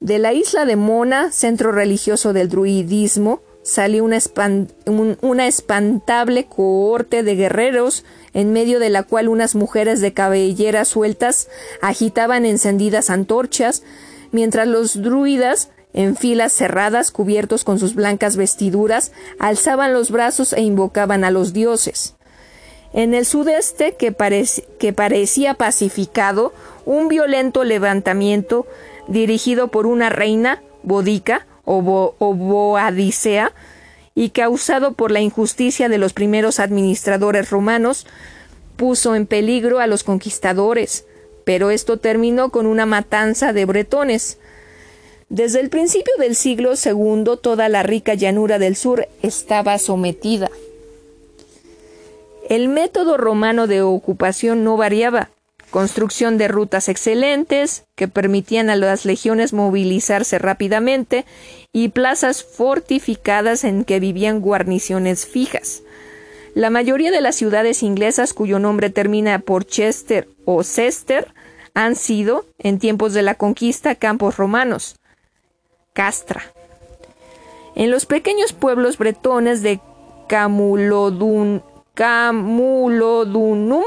[0.00, 8.04] De la isla de Mona, centro religioso del druidismo, salió una, espantable cohorte de guerreros,
[8.32, 11.48] en medio de la cual unas mujeres de cabelleras sueltas
[11.82, 13.82] agitaban encendidas antorchas,
[14.30, 20.60] mientras los druidas en filas cerradas, cubiertos con sus blancas vestiduras, alzaban los brazos e
[20.60, 22.15] invocaban a los dioses.
[22.92, 24.12] En el sudeste, que,
[24.92, 26.52] parecía pacificado,
[26.84, 28.66] un violento levantamiento
[29.08, 33.52] dirigido por una reina, Bodica o, Boadicea,
[34.14, 38.06] y causado por la injusticia de los primeros administradores romanos,
[38.76, 41.04] puso en peligro a los conquistadores,
[41.44, 44.38] pero esto terminó con una matanza de bretones.
[45.28, 50.50] Desde el principio del siglo II toda la rica llanura del sur estaba sometida.
[52.48, 55.30] El método romano de ocupación no variaba.
[55.70, 61.24] Construcción de rutas excelentes que permitían a las legiones movilizarse rápidamente
[61.72, 65.82] y plazas fortificadas en que vivían guarniciones fijas.
[66.54, 71.34] La mayoría de las ciudades inglesas cuyo nombre termina por Chester o Cester
[71.74, 74.96] han sido, en tiempos de la conquista, campos romanos.
[75.92, 76.44] Castra.
[77.74, 79.80] En los pequeños pueblos bretones de
[80.28, 81.62] Camulodun,
[81.96, 83.82] Camulodunum,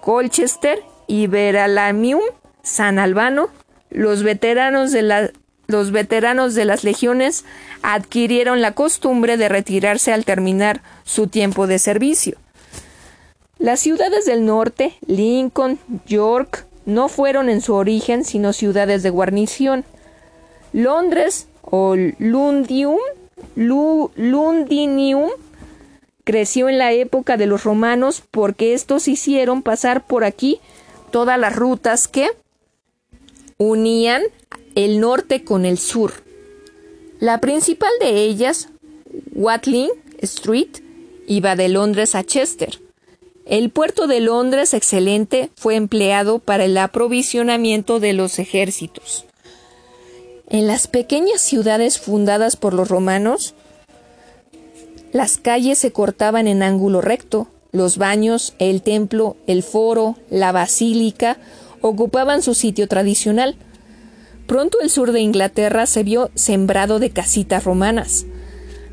[0.00, 2.22] Colchester y Veralamium,
[2.62, 3.50] San Albano,
[3.90, 5.30] los veteranos de
[5.66, 7.44] los veteranos de las legiones
[7.82, 12.38] adquirieron la costumbre de retirarse al terminar su tiempo de servicio.
[13.58, 19.84] Las ciudades del norte, Lincoln, York, no fueron en su origen sino ciudades de guarnición.
[20.72, 23.00] Londres o Lundium,
[23.54, 25.30] Lundinium
[26.26, 30.58] creció en la época de los romanos porque estos hicieron pasar por aquí
[31.12, 32.28] todas las rutas que
[33.58, 34.22] unían
[34.74, 36.12] el norte con el sur.
[37.20, 38.70] La principal de ellas,
[39.34, 39.88] Watling
[40.20, 40.82] Street,
[41.28, 42.80] iba de Londres a Chester.
[43.46, 49.26] El puerto de Londres, excelente, fue empleado para el aprovisionamiento de los ejércitos.
[50.48, 53.54] En las pequeñas ciudades fundadas por los romanos,
[55.16, 61.38] las calles se cortaban en ángulo recto, los baños, el templo, el foro, la basílica
[61.80, 63.56] ocupaban su sitio tradicional.
[64.46, 68.26] Pronto el sur de Inglaterra se vio sembrado de casitas romanas.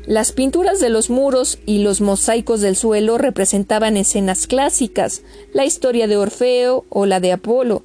[0.06, 5.20] Las pinturas de los muros y los mosaicos del suelo representaban escenas clásicas,
[5.52, 7.82] la historia de Orfeo o la de Apolo,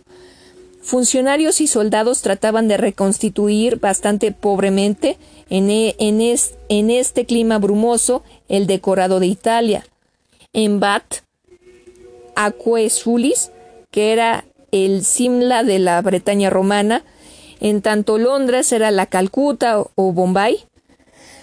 [0.81, 5.17] Funcionarios y soldados trataban de reconstituir bastante pobremente
[5.49, 9.85] en, e, en, este clima brumoso el decorado de Italia.
[10.53, 11.17] En Bat,
[12.35, 13.51] Aquesulis,
[13.91, 17.03] que era el Simla de la Bretaña romana,
[17.59, 20.65] en tanto Londres era la Calcuta o Bombay,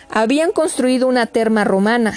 [0.09, 2.15] habían construido una terma romana.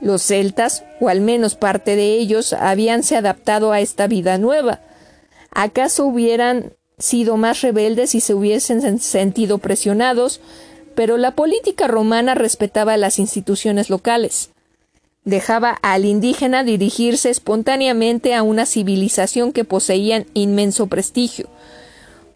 [0.00, 4.80] Los celtas, o al menos parte de ellos, habíanse adaptado a esta vida nueva.
[5.50, 10.40] ¿Acaso hubieran sido más rebeldes y se hubiesen sentido presionados?
[11.00, 14.50] Pero la política romana respetaba las instituciones locales.
[15.24, 21.48] Dejaba al indígena dirigirse espontáneamente a una civilización que poseía inmenso prestigio.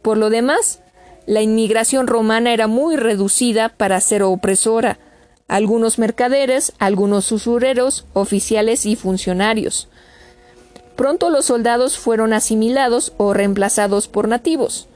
[0.00, 0.80] Por lo demás,
[1.26, 4.98] la inmigración romana era muy reducida para ser opresora.
[5.46, 9.88] Algunos mercaderes, algunos usureros, oficiales y funcionarios.
[10.96, 14.88] Pronto los soldados fueron asimilados o reemplazados por nativos.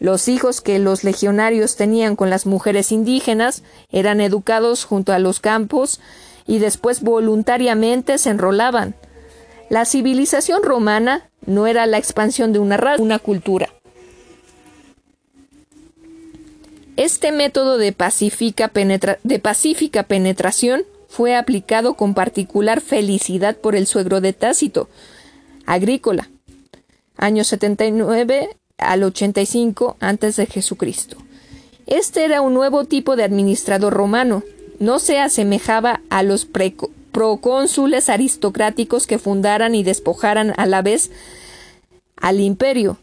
[0.00, 5.40] Los hijos que los legionarios tenían con las mujeres indígenas eran educados junto a los
[5.40, 6.00] campos
[6.46, 8.94] y después voluntariamente se enrolaban.
[9.70, 13.70] La civilización romana no era la expansión de una raza, una cultura.
[16.96, 24.88] Este método de, pacífica penetración fue aplicado con particular felicidad por el suegro de Tácito,
[25.66, 26.30] agrícola,
[27.16, 28.50] año 79
[28.84, 31.16] al 85 antes de Jesucristo.
[31.86, 34.42] Este era un nuevo tipo de administrador romano.
[34.78, 36.46] No se asemejaba a los
[37.12, 41.10] procónsules aristocráticos que fundaran y despojaran a la vez
[42.16, 42.98] al imperio.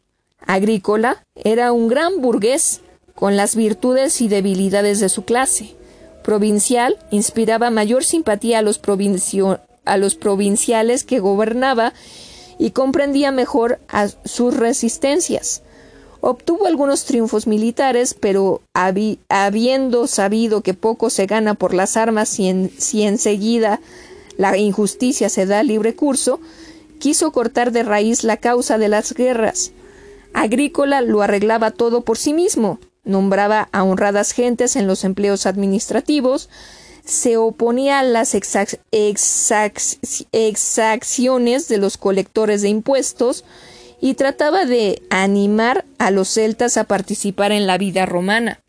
[0.45, 2.81] Agrícola era un gran burgués
[3.13, 5.75] con las virtudes y debilidades de su clase.
[6.23, 8.81] Provincial inspiraba mayor simpatía a los,
[9.85, 11.93] a los provinciales que gobernaba
[12.57, 15.61] y comprendía mejor a sus resistencias.
[16.21, 22.47] Obtuvo algunos triunfos militares, pero habiendo sabido que poco se gana por las armas si,
[22.47, 23.81] en, si enseguida
[24.37, 26.39] la injusticia se da libre curso,
[26.99, 29.71] quiso cortar de raíz la causa de las guerras.
[30.33, 36.49] Agrícola lo arreglaba todo por sí mismo, nombraba a honradas gentes en los empleos administrativos,
[37.03, 38.35] se oponía a las
[40.31, 43.43] exacciones de los colectores de impuestos
[44.01, 48.59] y trataba de animar a los celtas a participar en la vida romana.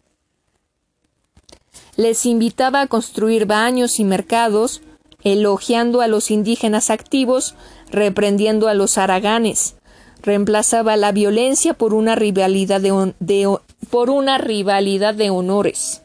[1.97, 4.83] Les invitaba a construir baños y mercados,
[5.25, 7.57] elogiando a los indígenas activos,
[7.91, 9.75] reprendiendo a los araganes.
[10.23, 13.59] Reemplazaba la violencia por una rivalidad de,
[13.91, 16.03] por una rivalidad de honores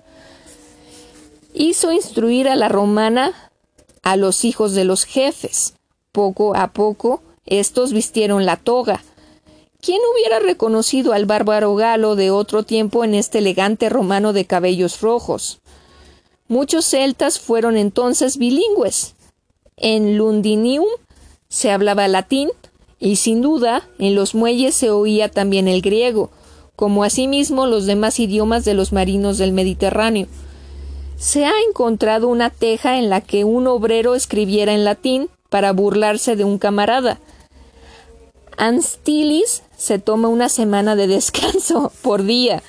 [1.58, 3.34] hizo instruir a la romana
[4.04, 5.74] a los hijos de los jefes.
[6.12, 9.04] Poco a poco estos vistieron la toga.
[9.82, 15.02] ¿Quién hubiera reconocido al bárbaro galo de otro tiempo en este elegante romano de cabellos
[15.02, 15.60] rojos?
[16.48, 19.16] Muchos celtas fueron entonces bilingües.
[19.76, 20.88] En Lundinium
[21.50, 22.50] se hablaba latín
[23.00, 26.32] y sin duda en los muelles se oía también el griego,
[26.76, 30.28] como asimismo los demás idiomas de los marinos del Mediterráneo
[31.18, 36.36] se ha encontrado una teja en la que un obrero escribiera en latín para burlarse
[36.36, 37.20] de un camarada.
[38.58, 42.62] Anstilis se toma una semana de descanso por día.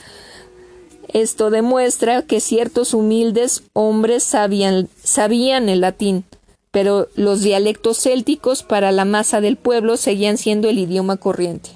[1.09, 6.25] Esto demuestra que ciertos humildes hombres sabían, el latín,
[6.71, 11.71] pero los dialectos célticos para la masa del pueblo seguían siendo el idioma corriente.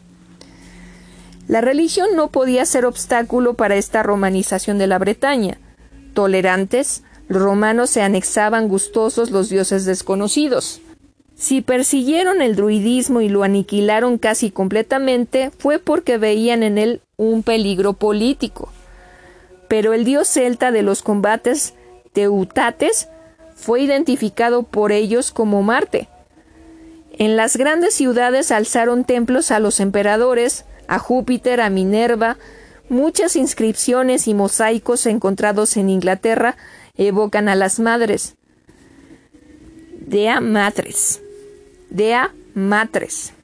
[1.49, 5.59] La religión no podía ser obstáculo para esta romanización de la Bretaña
[6.13, 10.81] tolerantes, los romanos se anexaban gustosos los dioses desconocidos.
[11.35, 17.43] Si persiguieron el druidismo y lo aniquilaron casi completamente, fue porque veían en él un
[17.43, 18.73] peligro político.
[19.69, 21.75] Pero el dios celta de los combates,
[22.13, 23.09] Teutates,
[23.55, 26.09] fue identificado por ellos como Marte.
[27.19, 32.37] En las grandes ciudades alzaron templos a los emperadores, a Júpiter, a Minerva,
[32.93, 36.59] Muchas inscripciones y mosaicos encontrados en Inglaterra
[36.95, 38.35] evocan a las madres.
[39.99, 41.22] Dea Matres.
[41.93, 43.35] Dea Matres.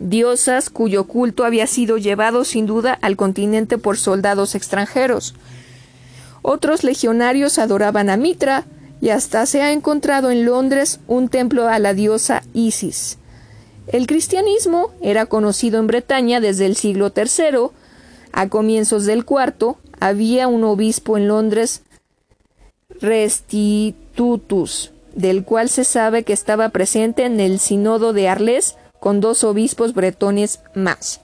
[0.00, 5.36] Diosas cuyo culto había sido llevado sin duda al continente por soldados extranjeros.
[6.42, 8.64] Otros legionarios adoraban a Mitra
[9.00, 13.18] y hasta se ha encontrado en Londres un templo a la diosa Isis.
[13.86, 17.68] El cristianismo era conocido en Bretaña desde el siglo III
[18.32, 21.82] a comienzos del cuarto, había un obispo en Londres,
[23.00, 29.42] Restitutus, del cual se sabe que estaba presente en el sínodo de Arles con dos
[29.42, 31.22] obispos bretones más.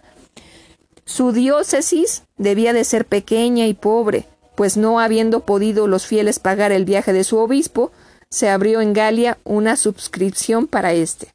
[1.04, 4.26] Su diócesis debía de ser pequeña y pobre,
[4.56, 7.92] pues no habiendo podido los fieles pagar el viaje de su obispo,
[8.30, 11.28] se abrió en Galia una suscripción para éste.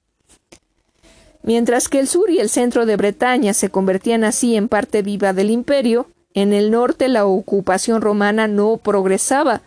[1.42, 5.32] Mientras que el sur y el centro de Bretaña se convertían así en parte viva
[5.32, 9.62] del imperio, en el norte la ocupación romana no progresaba.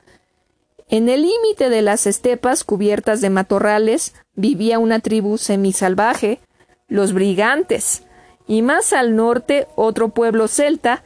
[0.93, 6.39] En el límite de las estepas cubiertas de matorrales vivía una tribu semisalvaje,
[6.87, 8.03] los brigantes,
[8.47, 11.03] y más al norte otro pueblo celta,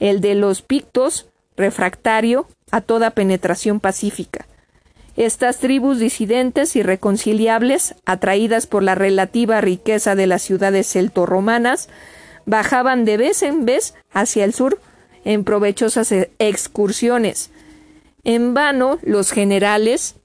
[0.00, 4.48] el de los pictos, refractario a toda penetración pacífica.
[5.16, 11.88] Estas tribus disidentes y reconciliables, atraídas por la relativa riqueza de las ciudades celtorromanas,
[12.44, 14.80] bajaban de vez en vez hacia el sur
[15.24, 17.52] en provechosas e-, excursiones.
[18.28, 20.16] En vano los generales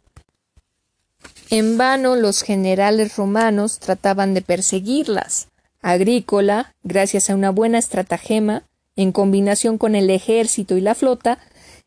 [1.49, 5.47] en vano los generales romanos trataban de perseguirlas.
[5.81, 8.63] Agrícola, gracias a una buena estratagema,
[8.97, 11.39] en combinación con el ejército y la flota,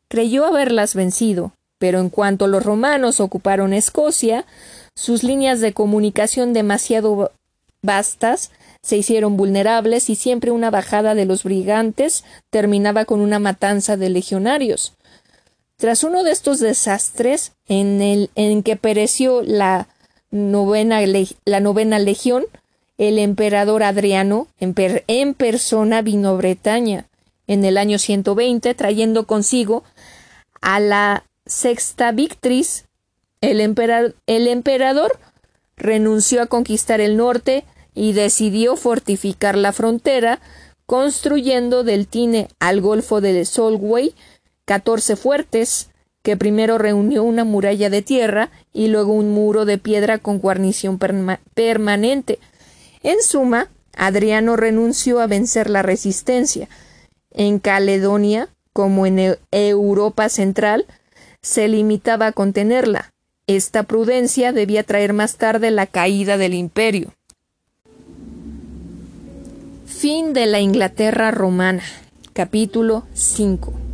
[0.08, 4.46] creyó haberlas vencido, pero en cuanto los romanos ocuparon Escocia,
[4.94, 7.30] sus líneas de comunicación demasiado
[7.82, 13.98] vastas se hicieron vulnerables y siempre una bajada de los brigantes terminaba con una matanza
[13.98, 14.95] de legionarios.
[15.76, 19.88] Tras uno de estos desastres, en el en que pereció la
[20.30, 21.00] novena,
[21.44, 22.44] la novena legión,
[22.96, 27.06] el emperador Adriano en, persona vino a Bretaña
[27.46, 29.84] en el año 120, trayendo consigo
[30.62, 32.86] a la sexta victriz.
[33.42, 33.60] El,
[34.26, 35.18] el emperador
[35.76, 37.64] renunció a conquistar el norte
[37.94, 40.40] y decidió fortificar la frontera,
[40.86, 44.14] construyendo del Tine al Golfo de Solway
[44.66, 45.88] catorce fuertes,
[46.22, 50.98] que primero reunió una muralla de tierra y luego un muro de piedra con guarnición
[51.54, 52.40] permanente.
[53.02, 56.68] En suma, Adriano renunció a vencer la resistencia.
[57.30, 60.86] En Caledonia, como en Europa central,
[61.42, 63.12] se limitaba a contenerla.
[63.46, 67.14] Esta prudencia debía traer más tarde la caída del imperio.
[69.86, 71.84] Fin de la Inglaterra romana.
[72.32, 73.85] Capítulo 5.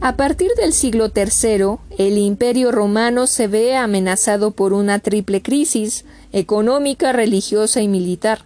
[0.00, 6.04] A partir del siglo III, el imperio romano se ve amenazado por una triple crisis
[6.32, 8.44] económica, religiosa y militar.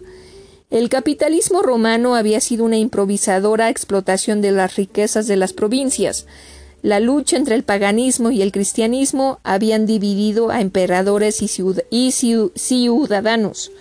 [0.71, 6.25] El capitalismo romano había sido una improvisadora explotación de las riquezas de las provincias.
[6.81, 12.11] La lucha entre el paganismo y el cristianismo habían dividido a emperadores y,
[12.55, 13.71] ciudadanos.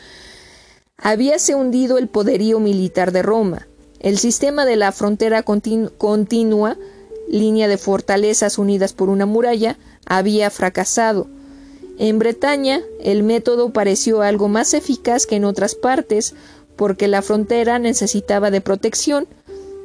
[0.98, 3.66] Habíase hundido el poderío militar de Roma.
[3.98, 6.76] El sistema de la frontera continua
[7.28, 11.28] línea de fortalezas unidas por una muralla, había fracasado.
[11.98, 16.34] En Bretaña, el método pareció algo más eficaz que en otras partes,
[16.76, 19.26] porque la frontera necesitaba de protección,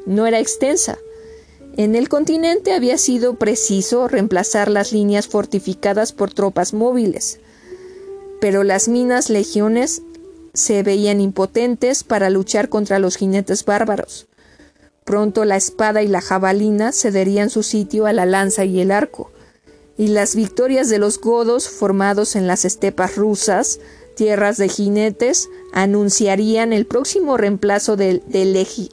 [0.05, 0.97] no era extensa.
[1.75, 7.39] En el continente había sido preciso reemplazar las líneas fortificadas por tropas móviles,
[8.41, 10.01] pero las minas legiones
[10.53, 14.26] se veían impotentes para luchar contra los jinetes bárbaros.
[15.07, 19.31] Pronto la espada y la jabalina cederían su sitio a la lanza y el arco,
[19.97, 23.79] y las victorias de los godos formados en las estepas rusas,
[24.17, 28.21] tierras de jinetes, anunciarían el próximo reemplazo del,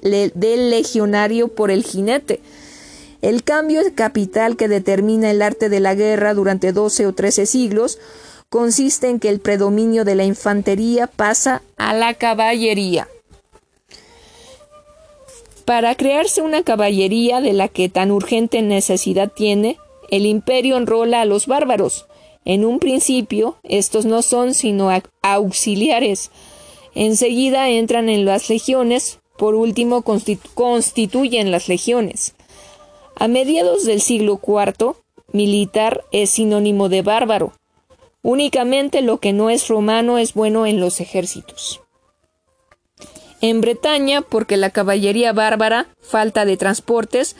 [0.04, 2.40] legionario por el jinete.
[3.20, 7.98] El cambio capital que determina el arte de la guerra durante doce o trece siglos
[8.50, 13.08] consiste en que el predominio de la infantería pasa a la caballería.
[15.64, 19.78] Para crearse una caballería de la que tan urgente necesidad tiene,
[20.10, 22.06] el imperio enrola a los bárbaros.
[22.44, 24.90] En un principio, estos no son sino
[25.22, 26.30] auxiliares.
[26.94, 32.34] Enseguida entran en las legiones, por último constituyen las legiones.
[33.16, 34.96] A mediados del siglo IV,
[35.32, 37.52] militar es sinónimo de bárbaro.
[38.22, 41.83] Únicamente lo que no es romano es bueno en los ejércitos.
[43.46, 47.36] En Bretaña, porque la caballería bárbara, falta de transportes,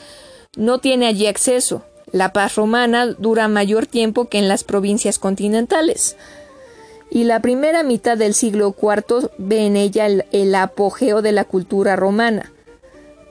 [0.55, 1.81] no tiene allí acceso.
[2.11, 6.15] La paz romana dura mayor tiempo que en las provincias continentales.
[7.09, 11.95] Y la primera mitad del siglo IV ve en ella el, apogeo de la cultura
[11.95, 12.53] romana.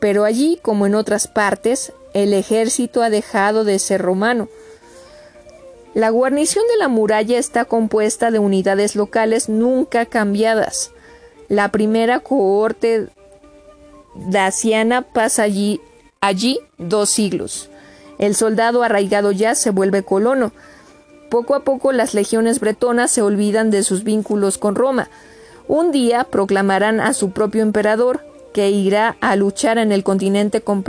[0.01, 4.49] Pero allí, como en otras partes, el ejército ha dejado de ser romano.
[5.95, 10.91] La guarnición de la muralla está compuesta de unidades locales nunca cambiadas.
[11.49, 13.09] La primera cohorte
[14.15, 15.81] daciana pasa allí,
[16.79, 17.69] dos siglos.
[18.19, 20.53] El soldado arraigado ya se vuelve colono.
[21.31, 25.09] Poco a poco las legiones bretonas se olvidan de sus vínculos con Roma.
[25.67, 30.85] Un día proclamarán a su propio emperador, que irá a luchar en el continente con,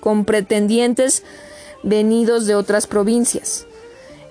[0.00, 1.22] con pretendientes
[1.84, 3.66] venidos de otras provincias.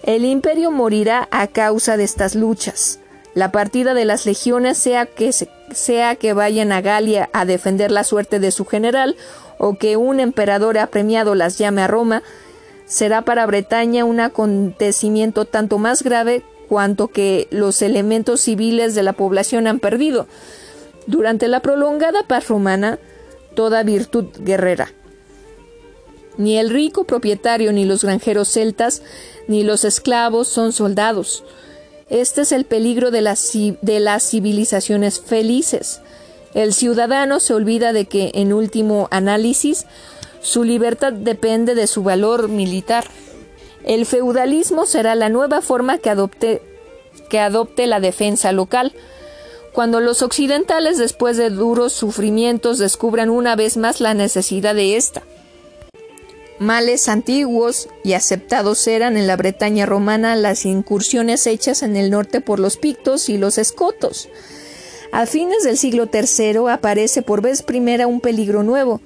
[0.04, 3.00] El imperio morirá a causa de estas luchas.
[3.38, 8.04] La partida de las legiones, sea que, sea que vayan a Galia a defender la
[8.04, 9.16] suerte de su general,
[9.60, 12.24] o que un emperador apremiado las llame a Roma,
[12.88, 19.14] será para Bretaña un acontecimiento tanto más grave cuanto que los elementos civiles de la
[19.14, 20.26] población han perdido.
[21.06, 22.98] Durante la prolongada paz romana,
[23.54, 24.92] toda virtud guerrera.
[26.38, 29.04] Ni el rico propietario, ni los granjeros celtas,
[29.48, 31.44] ni los esclavos son soldados.
[32.10, 36.02] Este es el peligro de las, de las civilizaciones felices.
[36.54, 39.86] El ciudadano se olvida de que, en último análisis,
[40.42, 43.06] su libertad depende de su valor militar.
[43.84, 46.62] El feudalismo será la nueva forma que adopte,
[47.30, 48.94] que adopte la defensa local.
[49.74, 55.24] Cuando los occidentales, después de duros sufrimientos, descubran una vez más la necesidad de esta.
[56.60, 62.42] Males antiguos y aceptados eran en la Bretaña romana las incursiones hechas en el norte
[62.42, 64.28] por los pictos y los escotos.
[65.12, 69.02] A fines del siglo III aparece por vez primera un peligro nuevo,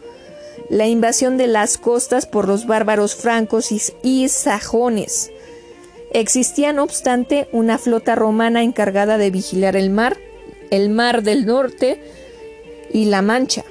[0.69, 3.71] la invasión de las costas por los bárbaros francos
[4.01, 5.29] y, sajones.
[6.13, 10.17] Existía, no obstante, una flota romana encargada de vigilar el mar,
[10.69, 12.01] el mar del norte
[12.93, 13.65] y la Mancha.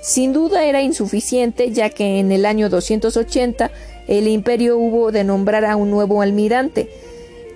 [0.00, 3.70] Sin duda era insuficiente, ya que en el año 280
[4.06, 6.88] el imperio hubo de nombrar a un nuevo almirante,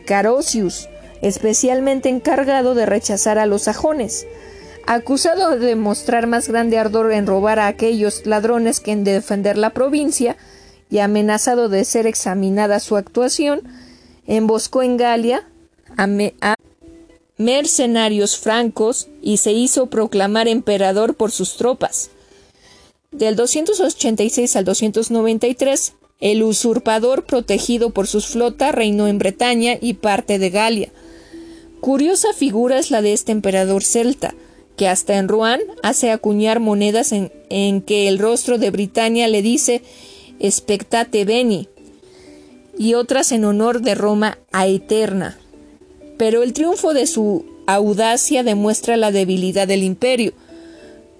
[0.05, 0.89] Carosius,
[1.23, 4.27] especialmente encargado de rechazar a los sajones.
[4.87, 9.71] Acusado de mostrar más grande ardor en robar a aquellos ladrones que en defender la
[9.71, 10.37] provincia,
[10.91, 13.63] y amenazado de ser examinada su actuación,
[14.27, 15.49] emboscó en Galia
[15.97, 16.07] a,
[16.43, 16.57] a
[17.39, 22.11] mercenarios francos y se hizo proclamar emperador por sus tropas.
[23.13, 30.39] Del 286 al 293, el usurpador, protegido por sus flotas, reinó en Bretaña y parte
[30.39, 30.93] de Galia.
[31.81, 34.35] Curiosa figura es la de este emperador celta,
[34.77, 39.43] que hasta en Rouen hace acuñar monedas en, en que el rostro de Britania le
[39.43, 39.83] dice
[40.43, 41.69] Spectate Beni,
[42.79, 45.39] y otras en honor de Roma a Eterna.
[46.17, 50.33] Pero el triunfo de su audacia demuestra la debilidad del imperio.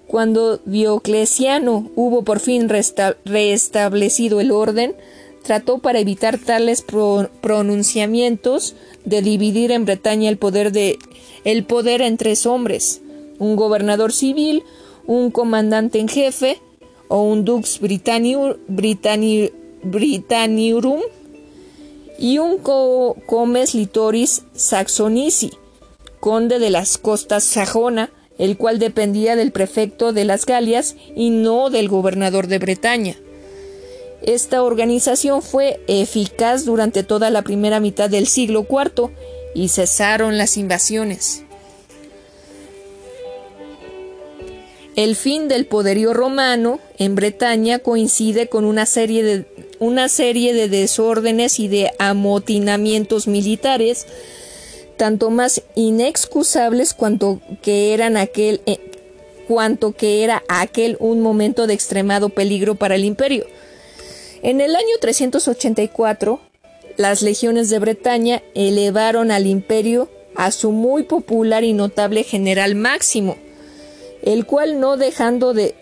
[0.07, 4.95] Cuando Diocleciano hubo por fin restablecido el orden,
[5.43, 6.83] trató para evitar tales
[7.41, 8.75] pronunciamientos
[9.05, 10.99] de dividir en Bretaña el poder, de,
[11.43, 13.01] el poder en tres hombres,
[13.39, 14.63] un gobernador civil,
[15.05, 16.59] un comandante en jefe
[17.07, 18.55] o un dux Britannium
[22.17, 25.51] y un comes litoris saxonici,
[26.19, 31.69] conde de las costas sajona, el cual dependía del prefecto de las Galias y no
[31.69, 33.15] del gobernador de Bretaña.
[34.21, 39.11] Esta organización fue eficaz durante toda la primera mitad del siglo IV
[39.53, 41.43] y cesaron las invasiones.
[44.95, 49.45] El fin del poderío romano en Bretaña coincide con una serie de,
[49.79, 54.05] una serie de desórdenes y de amotinamientos militares
[54.97, 58.79] tanto más inexcusables cuanto que aquel eh,
[59.47, 63.45] cuanto que era aquel un momento de extremado peligro para el imperio.
[64.41, 66.39] En el año 384,
[66.97, 73.37] las legiones de Bretaña elevaron al imperio a su muy popular y notable general Máximo,
[74.21, 75.75] el cual no dejando de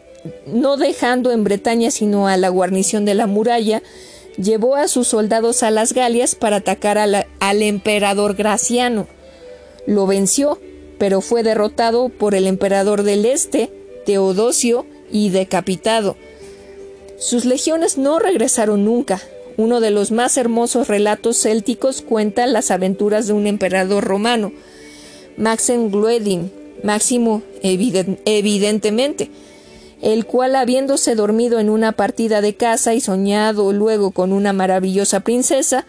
[0.46, 3.82] no dejando en Bretaña sino a la guarnición de la muralla,
[4.38, 9.08] llevó a sus soldados a las Galias para atacar al emperador Graciano.
[9.86, 10.60] Lo venció,
[10.98, 13.72] pero fue derrotado por el emperador del Este,
[14.06, 16.16] Teodosio, y decapitado.
[17.18, 19.22] Sus legiones no regresaron nunca.
[19.58, 24.54] Uno de los más hermosos relatos célticos cuenta las aventuras de un emperador romano,
[25.38, 26.52] Maxen Gluedin,
[26.84, 29.30] Máximo evidentemente,
[30.02, 35.20] el cual habiéndose dormido en una partida de caza y soñado luego con una maravillosa
[35.20, 35.86] princesa,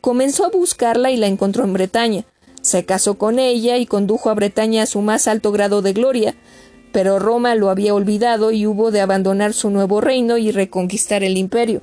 [0.00, 2.24] comenzó a buscarla y la encontró en Bretaña.
[2.62, 6.36] Se casó con ella y condujo a Bretaña a su más alto grado de gloria,
[6.92, 11.36] pero Roma lo había olvidado y hubo de abandonar su nuevo reino y reconquistar el
[11.36, 11.82] imperio.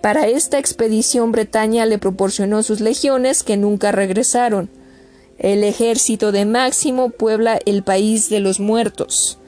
[0.00, 4.70] Para esta expedición Bretaña le proporcionó sus legiones que nunca regresaron.
[5.38, 9.39] El ejército de Máximo puebla el país de los muertos.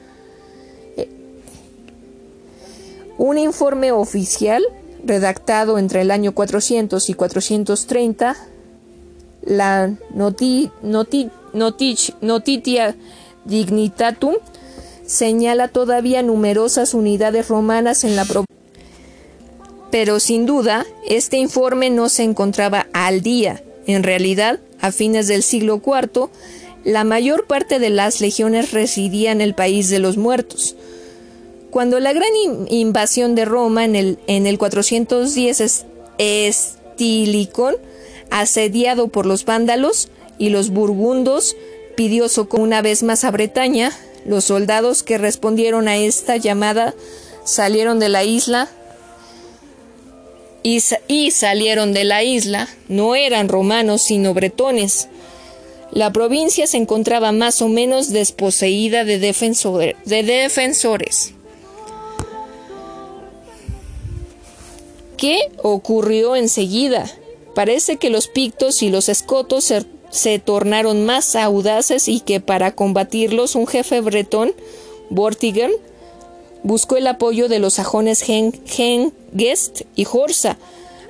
[3.17, 4.63] Un informe oficial,
[5.05, 8.35] redactado entre el año 400 y 430,
[9.45, 10.71] la noti,
[12.21, 12.95] Notitia
[13.45, 14.35] Dignitatum,
[15.05, 18.55] señala todavía numerosas unidades romanas en la provincia.
[19.91, 23.61] Pero sin duda, este informe no se encontraba al día.
[23.85, 26.29] En realidad, a fines del siglo IV,
[26.83, 30.75] la mayor parte de las legiones residía en el país de los muertos.
[31.73, 32.29] Cuando la gran
[32.69, 35.85] invasión de Roma en el, en el 410 es
[36.19, 37.77] Estilicón,
[38.29, 41.55] asediado por los vándalos y los burgundos,
[41.95, 43.91] pidió socorro una vez más a Bretaña.
[44.23, 46.93] Los soldados que respondieron a esta llamada
[47.43, 48.69] salieron de la isla
[50.61, 50.79] y,
[51.31, 55.07] salieron de la isla no eran romanos sino bretones.
[55.89, 61.33] La provincia se encontraba más o menos desposeída de, de defensores.
[65.23, 67.09] ¿Qué ocurrió enseguida?
[67.55, 69.71] Parece que los pictos y los escotos
[70.09, 74.51] se, tornaron más audaces y que para combatirlos un jefe bretón,
[75.09, 75.71] Vortigern,
[76.63, 80.57] buscó el apoyo de los sajones Hengest y Horsa,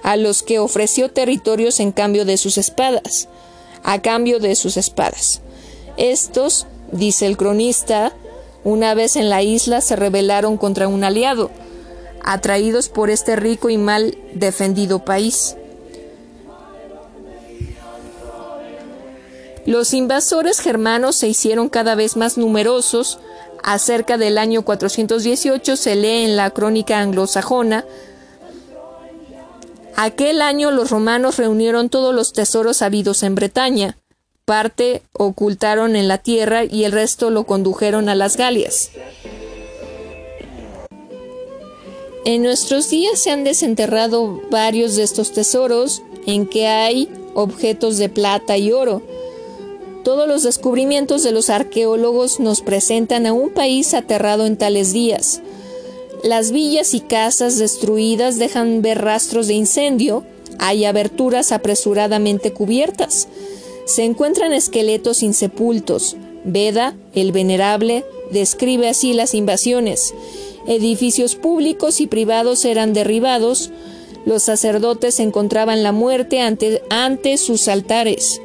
[0.03, 3.29] a los que ofreció territorios en cambio de sus espadas,
[3.81, 5.41] a cambio de sus espadas.
[5.97, 8.13] Estos, dice el cronista,
[8.63, 11.49] una vez en la isla se rebelaron contra un aliado,
[12.23, 15.55] atraídos por este rico y mal defendido país.
[19.65, 23.19] Los invasores germanos se hicieron cada vez más numerosos.
[23.63, 27.85] Acerca del año 418 se lee en la crónica anglosajona,
[29.95, 33.97] Aquel año los romanos reunieron todos los tesoros habidos en Bretaña,
[34.43, 38.89] parte ocultaron en la tierra y el resto lo condujeron a las Galias.
[42.25, 48.07] En nuestros días se han desenterrado varios de estos tesoros en que hay objetos de
[48.07, 49.01] plata y oro.
[50.05, 55.41] Todos los descubrimientos de los arqueólogos nos presentan a un país aterrado en tales días.
[56.23, 60.23] Las villas y casas destruidas dejan ver rastros de incendio,
[60.59, 63.27] hay aberturas apresuradamente cubiertas.
[63.85, 66.15] Se encuentran esqueletos insepultos.
[66.45, 70.13] Beda, el venerable, describe así las invasiones.
[70.65, 73.71] Edificios públicos y privados eran derribados.
[74.25, 78.41] Los sacerdotes encontraban la muerte ante, sus altares.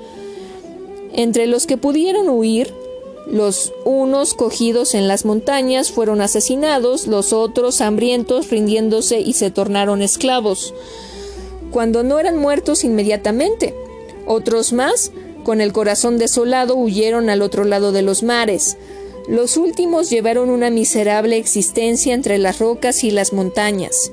[1.12, 2.74] Entre los que pudieron huir,
[3.30, 10.02] los unos cogidos en las montañas fueron asesinados, los otros hambrientos rindiéndose y se tornaron
[10.02, 10.74] esclavos,
[11.70, 13.74] cuando no eran muertos inmediatamente.
[14.26, 15.12] Otros más,
[15.44, 18.76] con el corazón desolado, huyeron al otro lado de los mares.
[19.28, 24.10] Los últimos llevaron una miserable existencia entre las rocas y las montañas.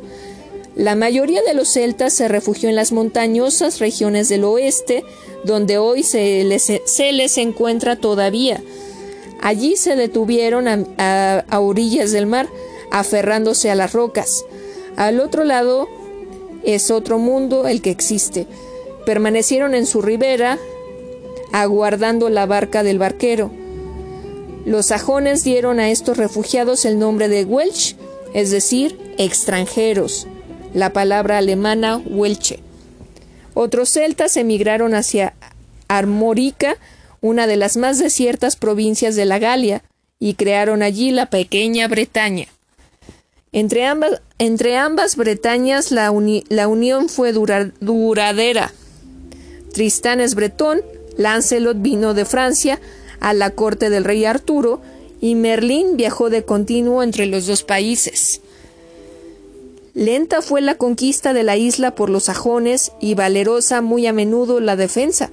[0.75, 5.05] La mayoría de los celtas se refugió en las montañosas regiones del oeste,
[5.45, 8.61] donde hoy se les, encuentra todavía,
[9.41, 12.47] Allí se detuvieron a, orillas del mar,
[12.91, 14.43] aferrándose a las rocas.
[14.95, 15.87] Al otro lado
[16.63, 18.47] es otro mundo el que existe.
[19.05, 20.57] Permanecieron en su ribera,
[21.51, 23.51] aguardando la barca del barquero.
[24.65, 27.95] Los sajones dieron a estos refugiados el nombre de Welch,
[28.33, 30.27] es decir, extranjeros,
[30.73, 32.59] la palabra alemana Welche.
[33.53, 35.35] Otros celtas emigraron hacia
[35.87, 36.77] Armórica,
[37.21, 39.83] una de las más desiertas provincias de la Galia,
[40.19, 42.47] y crearon allí la pequeña Bretaña.
[43.51, 48.73] Entre ambas, entre ambas Bretañas la unión fue duradera.
[49.73, 50.81] Tristán es bretón,
[51.17, 52.79] Lancelot vino de Francia
[53.19, 54.81] a la corte del rey Arturo
[55.21, 58.41] y Merlín viajó de continuo entre los dos países.
[59.93, 64.59] Lenta fue la conquista de la isla por los sajones y valerosa muy a menudo
[64.59, 65.31] la defensa.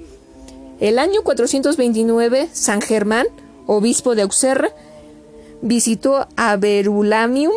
[0.79, 3.27] El año 429, San Germán,
[3.67, 4.71] obispo de Auxerre,
[5.63, 7.53] visitó a Verulamium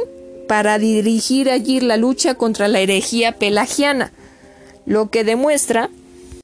[0.48, 4.12] para dirigir allí la lucha contra la herejía pelagiana,
[4.86, 5.90] lo que demuestra